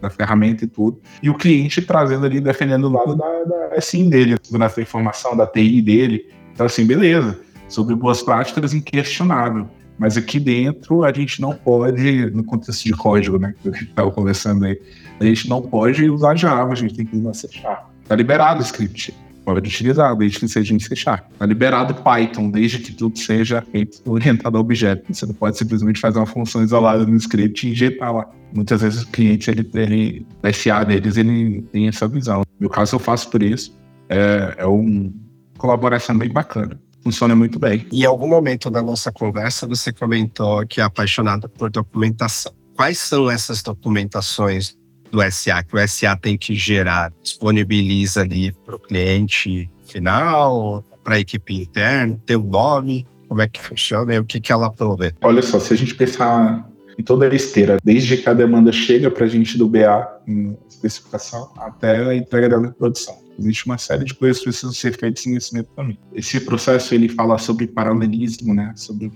[0.01, 0.99] da ferramenta e tudo.
[1.23, 5.47] E o cliente trazendo ali, defendendo o lado da, da SIM dele, da informação, da
[5.47, 6.29] TI dele.
[6.53, 7.39] Então, assim, beleza.
[7.67, 9.67] Sobre boas práticas, inquestionável.
[9.97, 14.11] Mas aqui dentro a gente não pode, no contexto de código, né, que gente estava
[14.11, 14.79] conversando aí,
[15.19, 17.87] a gente não pode usar Java, a gente tem que usar C Sharp.
[18.07, 19.13] Tá liberado o script.
[19.43, 21.25] Pode utilizar, desde que seja em C Sharp.
[21.37, 25.13] Tá liberado Python, desde que tudo seja feito orientado a objeto.
[25.13, 28.27] Você não pode simplesmente fazer uma função isolada no script e injetar lá.
[28.53, 32.39] Muitas vezes o cliente, ele, ele, o SA deles, ele tem essa visão.
[32.39, 33.77] No meu caso, eu faço por isso.
[34.09, 35.11] É, é uma
[35.57, 37.85] colaboração bem bacana funciona muito bem.
[37.93, 42.51] Em algum momento da nossa conversa, você comentou que é apaixonado por documentação.
[42.75, 44.75] Quais são essas documentações
[45.15, 47.11] do SA que o SA tem que gerar?
[47.23, 53.07] Disponibiliza ali para o cliente final, para a equipe interna, tem um nome?
[53.27, 55.13] Como é que funciona e o que, que ela provê?
[55.21, 59.09] Olha só, se a gente pensar em toda a esteira, desde que a demanda chega
[59.09, 63.15] para a gente do BA em especificação até a entrega dela em produção.
[63.37, 65.99] Existe uma série de coisas que precisam ser feitas nesse meio também.
[66.13, 68.71] Esse processo ele fala sobre paralelismo, né?
[68.77, 69.11] Sobre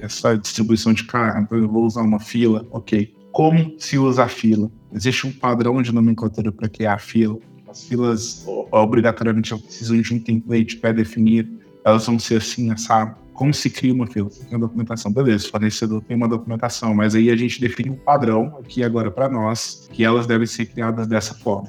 [0.00, 1.40] essa distribuição de carga.
[1.40, 3.14] Então eu vou usar uma fila, ok.
[3.30, 4.68] Como se usa a fila?
[4.92, 7.38] Existe um padrão de nomenclatura para criar fila.
[7.68, 11.60] As filas obrigatoriamente precisam de um template pré-definido.
[11.84, 13.14] Elas vão ser assim, sabe?
[13.32, 14.28] Como se cria uma fila?
[14.28, 17.96] Tem uma documentação, beleza, o fornecedor tem uma documentação, mas aí a gente define um
[17.96, 21.68] padrão aqui agora para nós, que elas devem ser criadas dessa forma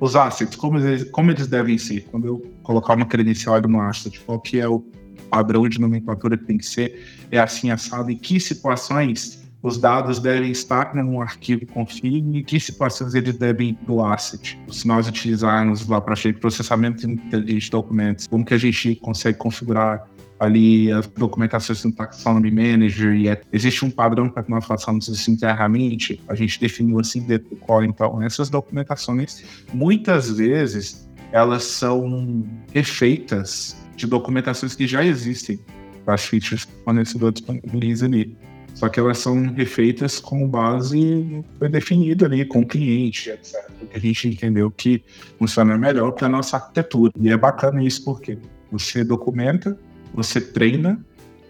[0.00, 2.06] os assets, como eles, como eles devem ser.
[2.10, 4.84] Quando eu colocar uma credencial no asset, qual que é o
[5.30, 10.18] padrão de nomenclatura que tem que ser, é assim assado, em que situações os dados
[10.18, 14.58] devem estar num arquivo config e que situações eles devem do asset.
[14.70, 20.08] Se nós utilizarmos lá para processamento inteligente de documentos, como que a gente consegue configurar
[20.40, 25.08] ali as documentações do Taxonomy Manager e é, existe um padrão para que nós façamos
[25.08, 27.88] isso internamente, a gente definiu assim dentro do core.
[27.88, 35.58] Então, essas documentações, muitas vezes, elas são refeitas de documentações que já existem
[36.04, 38.36] para as features que o fornecedor disponibiliza ali.
[38.78, 43.56] Só que elas são refeitas com base foi definido ali com o cliente, etc.
[43.76, 45.02] Porque a gente entendeu que
[45.36, 47.12] funciona melhor para a nossa arquitetura.
[47.20, 48.38] E é bacana isso porque
[48.70, 49.76] você documenta,
[50.14, 51.04] você treina,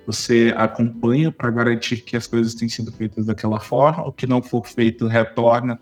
[0.07, 4.41] você acompanha para garantir que as coisas têm sido feitas daquela forma, o que não
[4.41, 5.79] for feito retorna,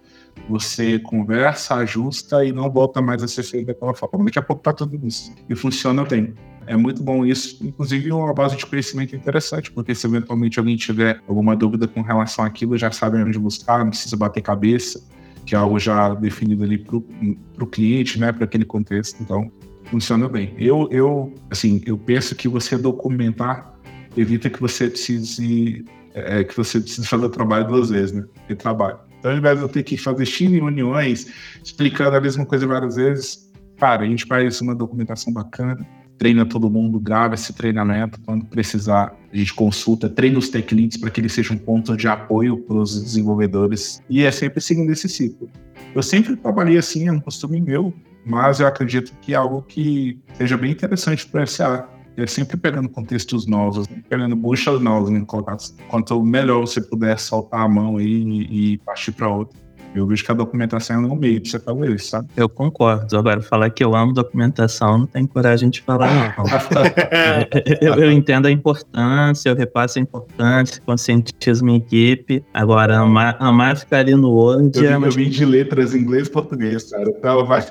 [0.48, 4.24] você conversa, ajusta e não volta mais a ser feito daquela forma.
[4.24, 5.32] Daqui a pouco está tudo isso.
[5.48, 6.34] E funciona bem.
[6.66, 11.20] É muito bom isso, inclusive uma base de conhecimento interessante, porque se eventualmente alguém tiver
[11.28, 15.02] alguma dúvida com relação àquilo, já sabe onde buscar, não precisa bater cabeça,
[15.44, 19.22] que é algo já definido ali para o cliente, né, para aquele contexto.
[19.22, 19.50] Então,
[19.84, 20.54] funciona bem.
[20.58, 23.74] Eu, eu, assim, eu penso que você documentar
[24.16, 28.24] evita que você precise é, que você precise fazer o trabalho duas vezes, né?
[28.48, 28.98] De trabalho.
[29.18, 31.26] Então, ao invés de eu ter que fazer X reuniões
[31.62, 35.86] explicando a mesma coisa várias vezes, cara, a gente faz uma documentação bacana,
[36.18, 40.96] treina todo mundo, grava esse treinamento, quando precisar, a gente consulta, treina os tech leads
[40.96, 45.08] para que eles sejam pontos de apoio para os desenvolvedores, e é sempre seguindo esse
[45.08, 45.48] ciclo.
[45.94, 47.92] Eu sempre trabalhei assim, é um costume meu,
[48.24, 51.88] mas eu acredito que é algo que seja bem interessante para o SA.
[52.16, 55.24] É sempre pegando contextos novos, pegando buchas novas, né,
[55.88, 59.65] Quanto melhor você puder soltar a mão e, e partir para outra
[59.98, 62.28] eu vejo que a documentação é um meio de você fazer isso, sabe?
[62.36, 63.16] Eu concordo.
[63.16, 66.44] Agora, falar que eu amo documentação, não tenho coragem de falar, não.
[67.80, 72.44] eu, eu, entendo a importância, eu repasso a importância, conscientizo minha equipe.
[72.52, 74.76] Agora, amar, amar ficar ali no Word...
[74.76, 77.08] Eu, vim, eu vim de letras inglês e português, cara.
[77.08, 77.64] Então, vai...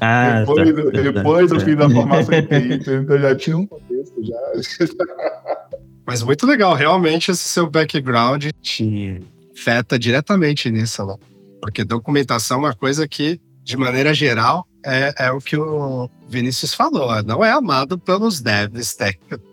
[0.00, 3.66] ah, depois, tá, depois do fim da formação em TI, então eu já tinha um
[3.66, 4.36] contexto, já...
[6.08, 9.20] Mas muito legal, realmente, esse seu background te
[9.52, 11.14] afeta diretamente nisso, né?
[11.60, 16.72] Porque documentação é uma coisa que, de maneira geral, é, é o que o Vinícius
[16.72, 18.96] falou, não é amado pelos devs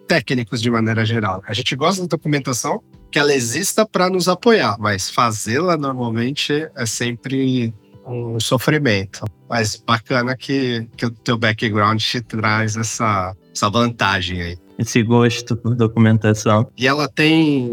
[0.07, 1.41] técnicos de maneira geral.
[1.47, 2.81] A gente gosta da documentação
[3.11, 7.73] que ela exista para nos apoiar, mas fazê-la normalmente é sempre
[8.05, 9.25] um sofrimento.
[9.49, 14.57] Mas bacana que, que o teu background te traz essa, essa vantagem aí.
[14.77, 16.69] Esse gosto por documentação.
[16.77, 17.69] E ela tem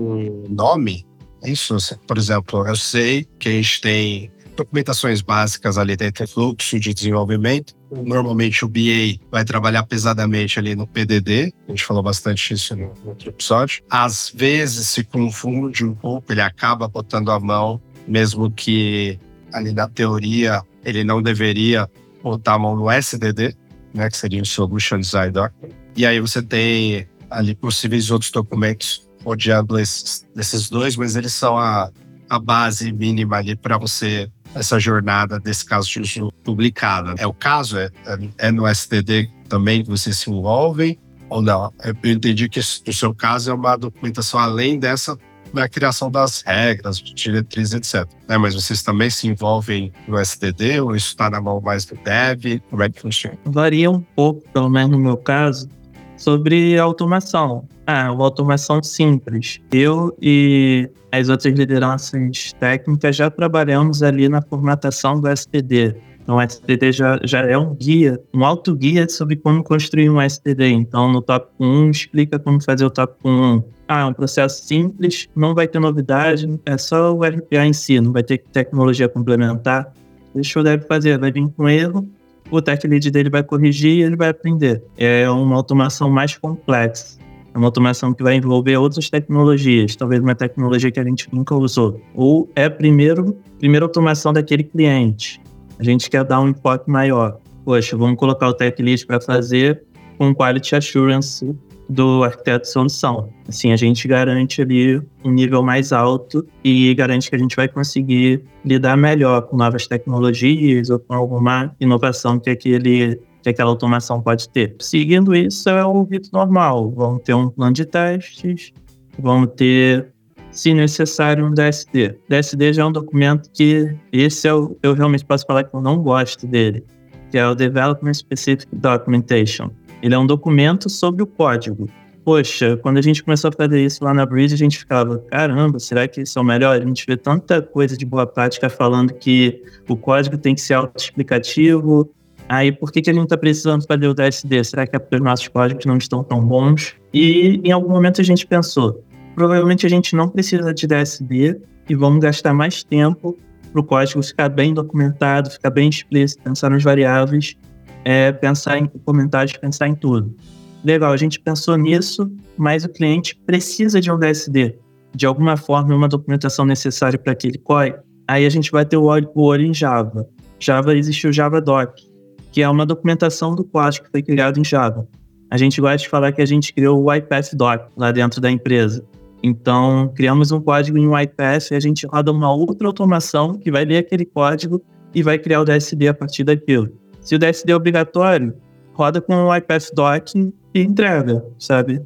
[0.48, 1.04] nome
[1.44, 1.76] isso.
[2.06, 6.92] Por exemplo, eu sei que a gente tem documentações básicas ali dentro do fluxo de
[6.92, 7.74] desenvolvimento.
[7.90, 12.92] Normalmente o BA vai trabalhar pesadamente ali no PDD, a gente falou bastante isso no
[13.04, 13.82] outro episódio.
[13.90, 19.18] Às vezes se confunde um pouco, ele acaba botando a mão, mesmo que
[19.52, 21.88] ali na teoria ele não deveria
[22.22, 23.54] botar a mão no SDD,
[23.92, 25.72] né, que seria o Solution Design Document.
[25.96, 31.56] E aí você tem ali possíveis outros documentos rodeando esses, esses dois, mas eles são
[31.56, 31.90] a,
[32.28, 37.14] a base mínima ali para você essa jornada desse caso de uso publicada.
[37.18, 37.78] É o caso?
[37.78, 37.90] É,
[38.38, 40.98] é, no STD também que vocês se envolvem
[41.28, 41.72] ou não?
[41.82, 45.16] Eu entendi que no seu caso é uma documentação além dessa
[45.52, 48.08] da criação das regras, diretrizes, etc.
[48.28, 51.94] É, mas vocês também se envolvem no STD ou isso está na mão mais do
[51.96, 52.60] dev?
[52.70, 53.36] Como é que funciona?
[53.44, 55.68] Varia um pouco, pelo menos no meu caso,
[56.16, 57.68] sobre automação.
[57.86, 59.60] Ah, uma automação simples.
[59.72, 65.96] Eu e as outras lideranças técnicas já trabalhamos ali na formatação do STD.
[66.22, 70.68] Então, o STD já, já é um guia, um autoguia sobre como construir um STD.
[70.68, 73.62] Então, no tópico 1, explica como fazer o tópico 1.
[73.88, 78.00] Ah, é um processo simples, não vai ter novidade, é só o RPA em si,
[78.00, 79.92] não vai ter tecnologia complementar.
[80.32, 82.08] Deixa o dev fazer, vai vir com erro,
[82.50, 84.82] o tech lead dele vai corrigir e ele vai aprender.
[84.96, 87.18] É uma automação mais complexa.
[87.54, 91.54] É uma automação que vai envolver outras tecnologias, talvez uma tecnologia que a gente nunca
[91.54, 92.00] usou.
[92.14, 95.40] Ou é primeiro, primeira automação daquele cliente.
[95.78, 97.38] A gente quer dar um enfoque maior.
[97.64, 99.82] Poxa, vamos colocar o tech lead para fazer
[100.16, 101.54] com quality assurance
[101.88, 103.28] do arquiteto de solução.
[103.46, 107.68] Assim, a gente garante ali um nível mais alto e garante que a gente vai
[107.68, 114.20] conseguir lidar melhor com novas tecnologias ou com alguma inovação que aquele que aquela automação
[114.20, 114.76] pode ter.
[114.78, 116.90] Seguindo isso, é o rito normal.
[116.90, 118.72] Vamos ter um plano de testes,
[119.18, 120.12] vamos ter,
[120.50, 122.18] se necessário, um DSD.
[122.28, 125.98] DSD já é um documento que, esse eu, eu realmente posso falar que eu não
[125.98, 126.84] gosto dele,
[127.30, 129.70] que é o Development Specific Documentation.
[130.02, 131.88] Ele é um documento sobre o código.
[132.24, 135.80] Poxa, quando a gente começou a fazer isso lá na Breeze, a gente ficava, caramba,
[135.80, 136.80] será que isso é o melhor?
[136.80, 140.74] A gente vê tanta coisa de boa prática falando que o código tem que ser
[140.74, 142.08] autoexplicativo.
[142.52, 144.62] Aí, por que, que a gente está precisando fazer o DSD?
[144.62, 146.94] Será que é porque os nossos códigos não estão tão bons?
[147.10, 149.02] E em algum momento a gente pensou,
[149.34, 153.38] provavelmente a gente não precisa de DSD e vamos gastar mais tempo
[153.72, 157.56] para o código ficar bem documentado, ficar bem explícito, pensar nos variáveis
[158.04, 160.36] é pensar em comentários, pensar em tudo.
[160.84, 164.78] Legal, a gente pensou nisso, mas o cliente precisa de um DSD,
[165.16, 167.94] de alguma forma, uma documentação necessária para aquele COI.
[168.28, 170.28] Aí a gente vai ter o olho em Java.
[170.60, 172.11] Java existe o JavaDoc,
[172.52, 175.08] que é uma documentação do código que foi criado em Java.
[175.50, 178.50] A gente gosta de falar que a gente criou o iPath Doc lá dentro da
[178.50, 179.04] empresa.
[179.42, 183.84] Então, criamos um código em iPath e a gente roda uma outra automação que vai
[183.84, 184.80] ler aquele código
[185.14, 186.90] e vai criar o DSD a partir daquilo.
[187.20, 188.54] Se o DSD é obrigatório,
[188.92, 192.00] roda com o iPath Doc e entrega, sabe?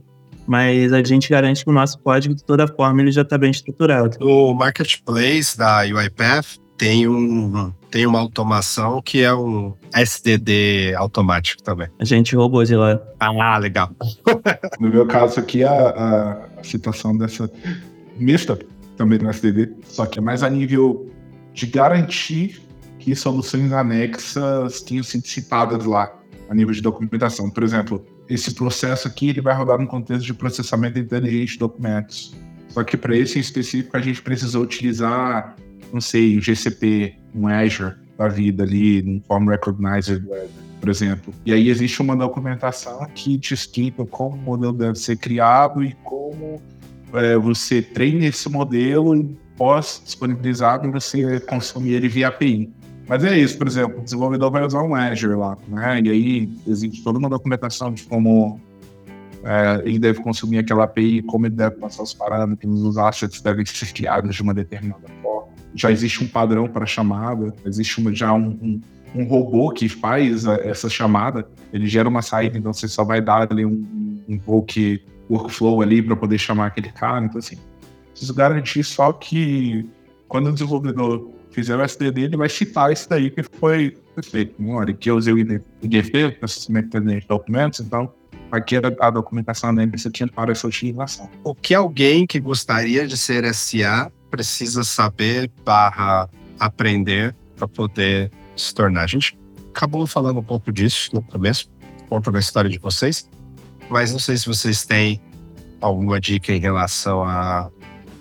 [0.46, 3.50] Mas a gente garante que o nosso código, de toda forma, ele já está bem
[3.50, 4.16] estruturado.
[4.20, 11.88] O marketplace da UiPath tem, um, tem uma automação que é um SDD automático também.
[11.98, 13.00] A gente roubou de lá.
[13.18, 13.90] Ah, legal.
[14.80, 17.50] no meu caso aqui, a, a situação dessa
[18.16, 18.58] mista
[18.96, 21.10] também no SDD, só que é mais a nível
[21.52, 22.62] de garantir
[22.98, 26.12] que soluções anexas tinham sido citadas lá
[26.48, 27.50] a nível de documentação.
[27.50, 32.34] Por exemplo, esse processo aqui ele vai rodar no contexto de processamento inteligente de documentos.
[32.68, 35.56] Só que para esse em específico a gente precisou utilizar,
[35.92, 40.88] não sei, o GCP, um Azure da vida ali, um Form Recognizer do Azure, por
[40.88, 41.34] exemplo.
[41.44, 45.92] E aí existe uma documentação que te explica como o modelo deve ser criado e
[46.04, 46.60] como
[47.12, 52.70] é, você treina esse modelo e pós disponibilizado você consumir ele via API.
[53.08, 56.00] Mas é isso, por exemplo, o desenvolvedor vai usar um Azure lá, né?
[56.02, 58.60] E aí existe toda uma documentação de como
[59.44, 63.64] é, ele deve consumir aquela API, como ele deve passar os parâmetros, os assets devem
[63.64, 65.04] ser criados de uma determinada.
[65.76, 68.80] Já existe um padrão para chamada, existe uma, já um, um,
[69.14, 73.46] um, robô que faz essa chamada, ele gera uma saída, então você só vai dar
[73.52, 73.86] ali um,
[74.26, 77.24] um invoke workflow ali para poder chamar aquele cara.
[77.24, 77.58] Então, assim,
[78.10, 79.88] preciso garantir só que
[80.26, 84.54] quando o desenvolvedor fizer o SDD, ele vai citar isso daí que foi feito.
[84.68, 88.12] Olha, que eu usei o IDF, processamento de documentos, então
[88.50, 91.28] aqui era a documentação da você tinha para essa utilização.
[91.44, 98.74] O que alguém que gostaria de ser SA precisa saber barra aprender para poder se
[98.74, 99.02] tornar?
[99.02, 99.38] A gente
[99.70, 101.70] acabou falando um pouco disso no começo,
[102.08, 103.28] conta da história de vocês,
[103.90, 105.20] mas não sei se vocês têm
[105.80, 107.70] alguma dica em relação a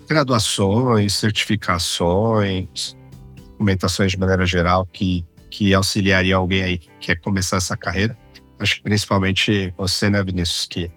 [0.08, 2.96] graduações, certificações,
[3.36, 8.16] documentações de maneira geral que, que auxiliaria alguém aí que quer começar essa carreira.
[8.58, 10.90] Acho que principalmente você, né, Vinícius, que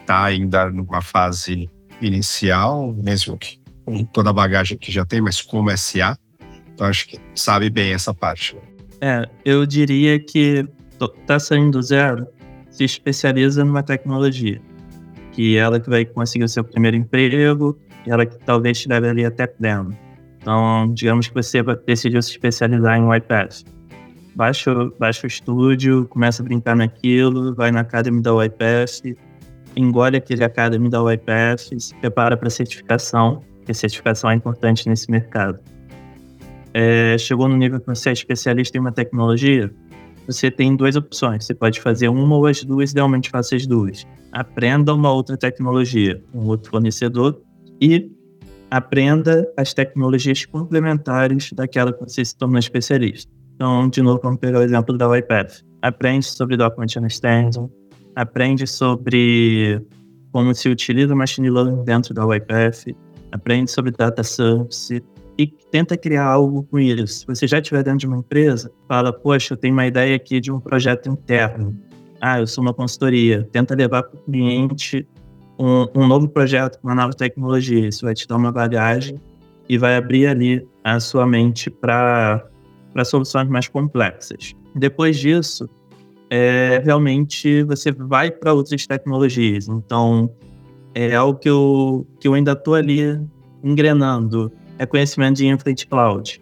[0.00, 1.70] está ainda numa fase
[2.00, 6.16] inicial, mesmo que com toda a bagagem que já tem, mas como SA.
[6.74, 8.56] Então acho que sabe bem essa parte.
[8.56, 8.62] Né?
[9.00, 10.66] É, eu diria que
[11.26, 12.26] tá saindo do zero,
[12.70, 14.60] se especializa numa tecnologia.
[15.32, 19.08] Que ela que vai conseguir o seu primeiro emprego, e ela que talvez te leve
[19.08, 19.96] ali até pleno.
[20.38, 23.64] Então, digamos que você decidiu se especializar em UiPath.
[24.34, 29.02] Baixa, baixa o estúdio, começa a brincar naquilo, vai na Academy da UiPath,
[29.76, 35.58] engole aquele Academy da UiPath, se prepara para certificação, porque certificação é importante nesse mercado.
[36.74, 39.72] É, chegou no nível que você é especialista em uma tecnologia,
[40.26, 41.44] você tem duas opções.
[41.44, 44.06] Você pode fazer uma ou as duas, idealmente faça as duas.
[44.30, 47.40] Aprenda uma outra tecnologia, um outro fornecedor,
[47.80, 48.10] e
[48.70, 53.30] aprenda as tecnologias complementares daquela que você se tornou especialista.
[53.54, 55.62] Então, de novo, vamos pegar o exemplo da UiPath.
[55.82, 57.68] Aprende sobre Document Understanding,
[58.16, 59.84] aprende sobre
[60.32, 62.86] como se utiliza Machine Learning dentro da UiPath,
[63.32, 65.02] aprende sobre Data Science
[65.38, 67.20] e tenta criar algo com isso.
[67.20, 70.40] Se você já estiver dentro de uma empresa, fala, poxa, eu tenho uma ideia aqui
[70.40, 71.76] de um projeto interno.
[72.20, 73.48] Ah, eu sou uma consultoria.
[73.50, 75.06] Tenta levar para o cliente
[75.58, 77.88] um, um, novo projeto uma nova tecnologia.
[77.88, 79.18] Isso vai te dar uma bagagem
[79.68, 82.44] e vai abrir ali a sua mente para
[83.04, 84.54] soluções mais complexas.
[84.74, 85.68] Depois disso,
[86.30, 89.68] é, realmente você vai para outras tecnologias.
[89.68, 90.30] Então,
[90.94, 93.20] é algo que eu, que eu ainda estou ali
[93.62, 94.52] engrenando.
[94.78, 96.40] É conhecimento de infra de cloud.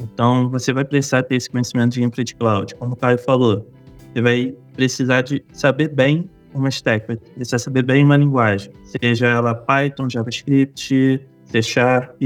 [0.00, 2.74] Então, você vai precisar ter esse conhecimento de infra de cloud.
[2.76, 3.66] Como o Caio falou,
[4.12, 9.26] você vai precisar de saber bem uma stack, vai precisar saber bem uma linguagem, seja
[9.28, 12.20] ela Python, JavaScript, C Sharp.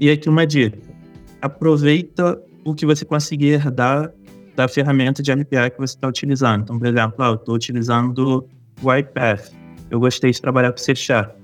[0.00, 0.78] E aqui uma dica:
[1.40, 4.12] aproveita o que você conseguir herdar
[4.56, 6.62] da ferramenta de MPA que você está utilizando.
[6.62, 8.48] Então, por exemplo, ah, eu estou utilizando
[8.82, 9.52] o iPath.
[9.90, 11.34] Eu gostei de trabalhar com C Sharp.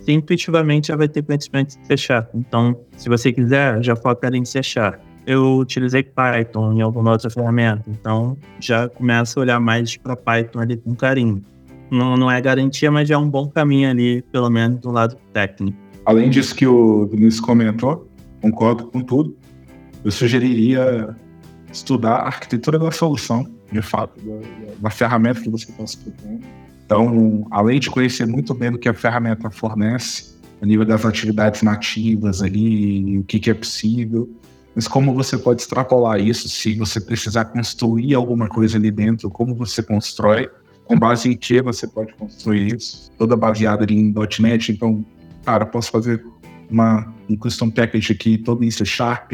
[0.00, 2.28] Você intuitivamente já vai ter conhecimento de C Sharp.
[2.34, 5.00] Então, se você quiser, já foca ali em C Sharp.
[5.26, 10.60] Eu utilizei Python em alguma outra ferramenta, então já começa a olhar mais para Python
[10.60, 11.42] ali com carinho.
[11.90, 15.16] Não, não é garantia, mas já é um bom caminho ali, pelo menos do lado
[15.32, 15.78] técnico.
[16.04, 18.06] Além disso que o Vinícius comentou,
[18.42, 19.34] concordo com tudo.
[20.04, 21.16] Eu sugeriria
[21.72, 24.40] estudar a arquitetura da solução, de fato, da,
[24.78, 26.44] da ferramenta que você está escutando.
[26.84, 31.62] Então, além de conhecer muito bem o que a ferramenta fornece, a nível das atividades
[31.62, 34.30] nativas ali, o que, que é possível,
[34.74, 39.54] mas como você pode extrapolar isso se você precisar construir alguma coisa ali dentro, como
[39.54, 40.50] você constrói,
[40.84, 45.04] com base em que você pode construir isso, toda baseada em .NET, então,
[45.44, 46.24] cara, posso fazer
[46.68, 49.32] uma, um custom package aqui todo em C Sharp,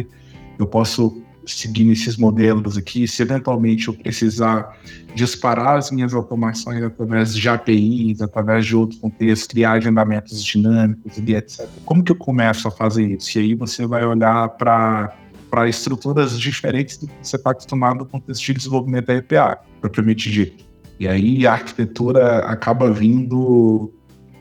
[0.59, 1.23] eu posso
[1.55, 4.77] seguindo esses modelos aqui, se eventualmente eu precisar
[5.15, 11.35] disparar as minhas automações através de APIs, através de outros contextos, criar agendamentos dinâmicos e
[11.35, 11.67] etc.
[11.85, 13.39] Como que eu começo a fazer isso?
[13.39, 15.17] E aí você vai olhar para
[15.51, 20.31] para estruturas diferentes do que você está acostumado no contexto de desenvolvimento da EPA, propriamente
[20.31, 20.65] dito.
[21.01, 23.93] E aí a arquitetura acaba vindo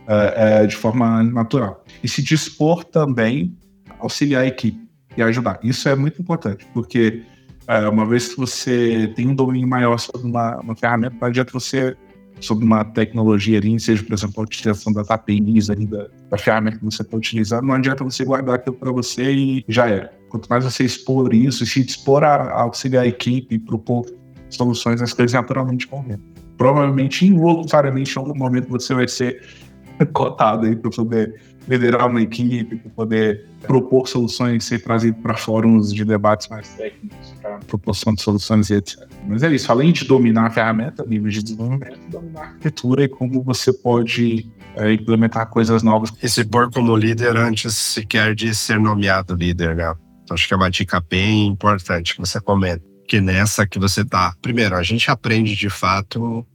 [0.07, 1.83] é, é, de forma natural.
[2.03, 3.57] E se dispor também
[3.99, 4.88] auxiliar a equipe
[5.19, 5.59] e ajudar.
[5.63, 7.23] Isso é muito importante, porque
[7.67, 11.51] é, uma vez que você tem um domínio maior sobre uma, uma ferramenta, não adianta
[11.53, 11.95] você,
[12.39, 16.77] sobre uma tecnologia ali, seja, por exemplo, a utilização das APIs ali da, da ferramenta
[16.77, 20.11] que você está utilizando, não adianta você guardar aquilo para você e já era.
[20.29, 24.05] Quanto mais você expor isso se dispor a, a auxiliar a equipe e propor
[24.49, 26.19] soluções, as coisas naturalmente vão vir.
[26.57, 29.41] Provavelmente, involuntariamente, em algum momento você vai ser
[30.13, 31.39] cotado aí para poder
[31.69, 37.33] liderar uma equipe, para poder propor soluções, ser trazido para fóruns de debates mais técnicos,
[37.41, 39.07] para proporção de soluções e etc.
[39.27, 43.07] Mas é isso, além de dominar a ferramenta, nível de desenvolvimento, dominar a arquitetura e
[43.07, 46.11] como você pode é, implementar coisas novas.
[46.23, 49.93] E se pôr como líder antes sequer de ser nomeado líder, né?
[50.23, 52.83] Então, acho que é uma dica bem importante que você comenta.
[53.07, 54.33] Que nessa que você tá.
[54.41, 56.45] Primeiro, a gente aprende de fato.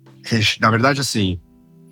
[0.60, 1.40] Na verdade, assim,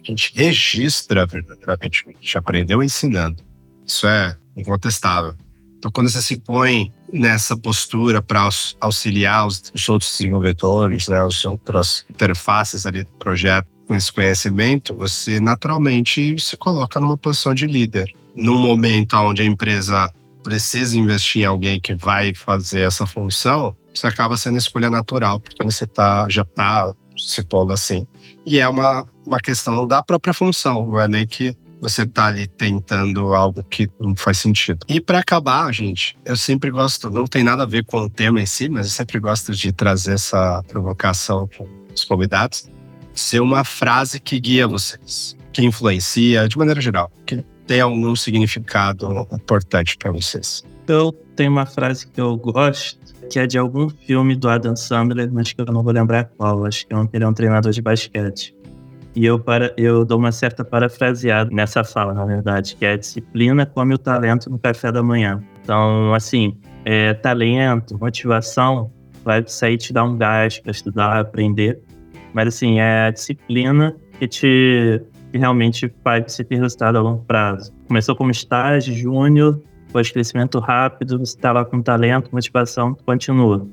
[0.03, 3.43] a gente registra verdadeiramente o que a gente aprendeu ensinando.
[3.87, 5.35] Isso é incontestável.
[5.79, 8.49] Então, quando você se põe nessa postura para
[8.81, 14.95] auxiliar os, os, outros desenvolvedores, né, as outras interfaces ali do projeto com esse conhecimento,
[14.95, 18.13] você naturalmente se coloca numa posição de líder.
[18.35, 20.09] Num momento onde a empresa
[20.43, 25.63] precisa investir em alguém que vai fazer essa função, você acaba sendo escolha natural, porque
[25.65, 28.07] você tá, já está se pondo assim.
[28.45, 32.47] E é uma, uma questão da própria função, não é nem que você tá ali
[32.47, 34.87] tentando algo que não faz sentido.
[34.89, 38.41] E para acabar, gente, eu sempre gosto, não tem nada a ver com o tema
[38.41, 42.71] em si, mas eu sempre gosto de trazer essa provocação com os convidados,
[43.13, 49.27] ser uma frase que guia vocês, que influencia de maneira geral, que tem algum significado
[49.33, 50.65] importante para vocês.
[50.87, 52.99] Eu tenho uma frase que eu gosto,
[53.33, 56.67] que é de algum filme do Adam Sandler, mas que eu não vou lembrar qual.
[56.67, 58.55] Acho que ele é um treinador de basquete.
[59.17, 62.97] E eu, para, eu dou uma certa parafraseada nessa fala, na verdade, que é a
[62.99, 65.43] disciplina come o talento no café da manhã.
[65.63, 68.93] Então, assim, é, talento, motivação,
[69.25, 71.81] vai sair te dar um gás para estudar, aprender.
[72.35, 77.25] Mas, assim, é a disciplina que te que realmente faz você ter resultado a longo
[77.25, 77.73] prazo.
[77.89, 79.59] Começou como estágio, júnior,
[79.93, 83.69] depois crescimento rápido, você está lá com talento, motivação, continua.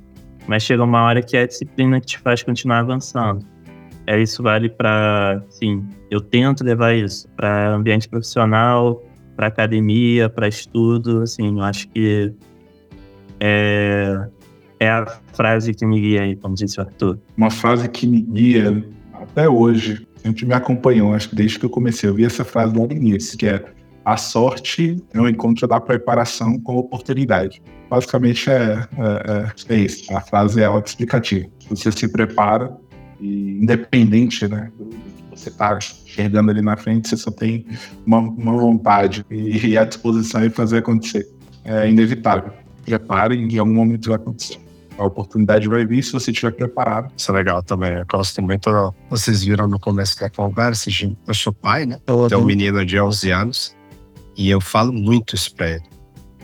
[0.48, 3.46] Mas chega uma hora que é a disciplina que te faz continuar avançando
[4.10, 9.04] é, isso vale para, sim, eu tento levar isso para ambiente profissional,
[9.36, 12.34] para academia, para estudo, assim, eu acho que
[13.40, 14.28] é,
[14.80, 17.20] é a frase que me guia aí, como disse o Arthur.
[17.38, 21.70] Uma frase que me guia até hoje, sempre me acompanhou, acho que desde que eu
[21.70, 23.64] comecei, eu vi essa frase logo no início, que é
[24.04, 27.62] a sorte é o encontro da preparação com a oportunidade.
[27.90, 31.48] Basicamente é, é, é, é isso, a frase é autoexplicativa.
[31.70, 32.76] Você se prepara,
[33.20, 34.72] e independente, né?
[34.78, 37.66] Do que você está enxergando ali na frente, você só tem
[38.06, 41.28] uma, uma vontade e, e, a disposição de fazer acontecer.
[41.64, 42.54] É inevitável.
[42.86, 44.58] Prepare e em algum momento vai acontecer.
[44.98, 47.12] A oportunidade vai vir se você estiver preparado.
[47.16, 47.94] Isso é legal também.
[47.94, 48.94] Eu gosto muito.
[49.10, 50.90] Vocês viram no começo da conversa,
[51.28, 52.00] eu sou pai, né?
[52.06, 53.79] Tenho um menino de 11 anos
[54.36, 55.90] e eu falo muito isso para ele.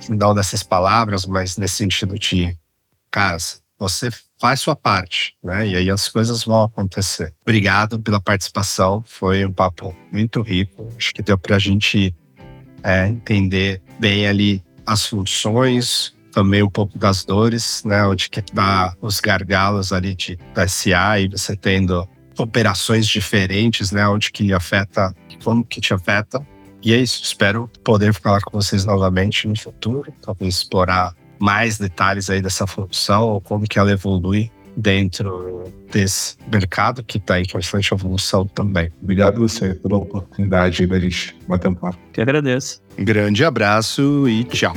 [0.10, 2.58] Não dessas palavras, mas nesse sentido de,
[3.16, 5.66] casa, você faz sua parte, né?
[5.66, 7.34] E aí as coisas vão acontecer.
[7.44, 10.92] Obrigado pela participação, foi um papo muito rico.
[10.98, 12.14] Acho que deu para a gente
[12.84, 18.06] é, entender bem ali as funções, também um pouco das dores, né?
[18.06, 22.06] Onde que tá os gargalos ali de da SA e você tendo
[22.38, 24.06] operações diferentes, né?
[24.10, 26.46] Onde que afeta, como que te afeta.
[26.86, 32.30] E é isso, espero poder falar com vocês novamente no futuro, talvez explorar mais detalhes
[32.30, 37.92] aí dessa função, ou como que ela evolui dentro desse mercado que está em constante
[37.92, 38.92] evolução também.
[39.02, 41.98] Obrigado você pela oportunidade da gente bater um papo.
[42.14, 42.84] Que agradeço.
[43.00, 44.76] grande abraço e tchau.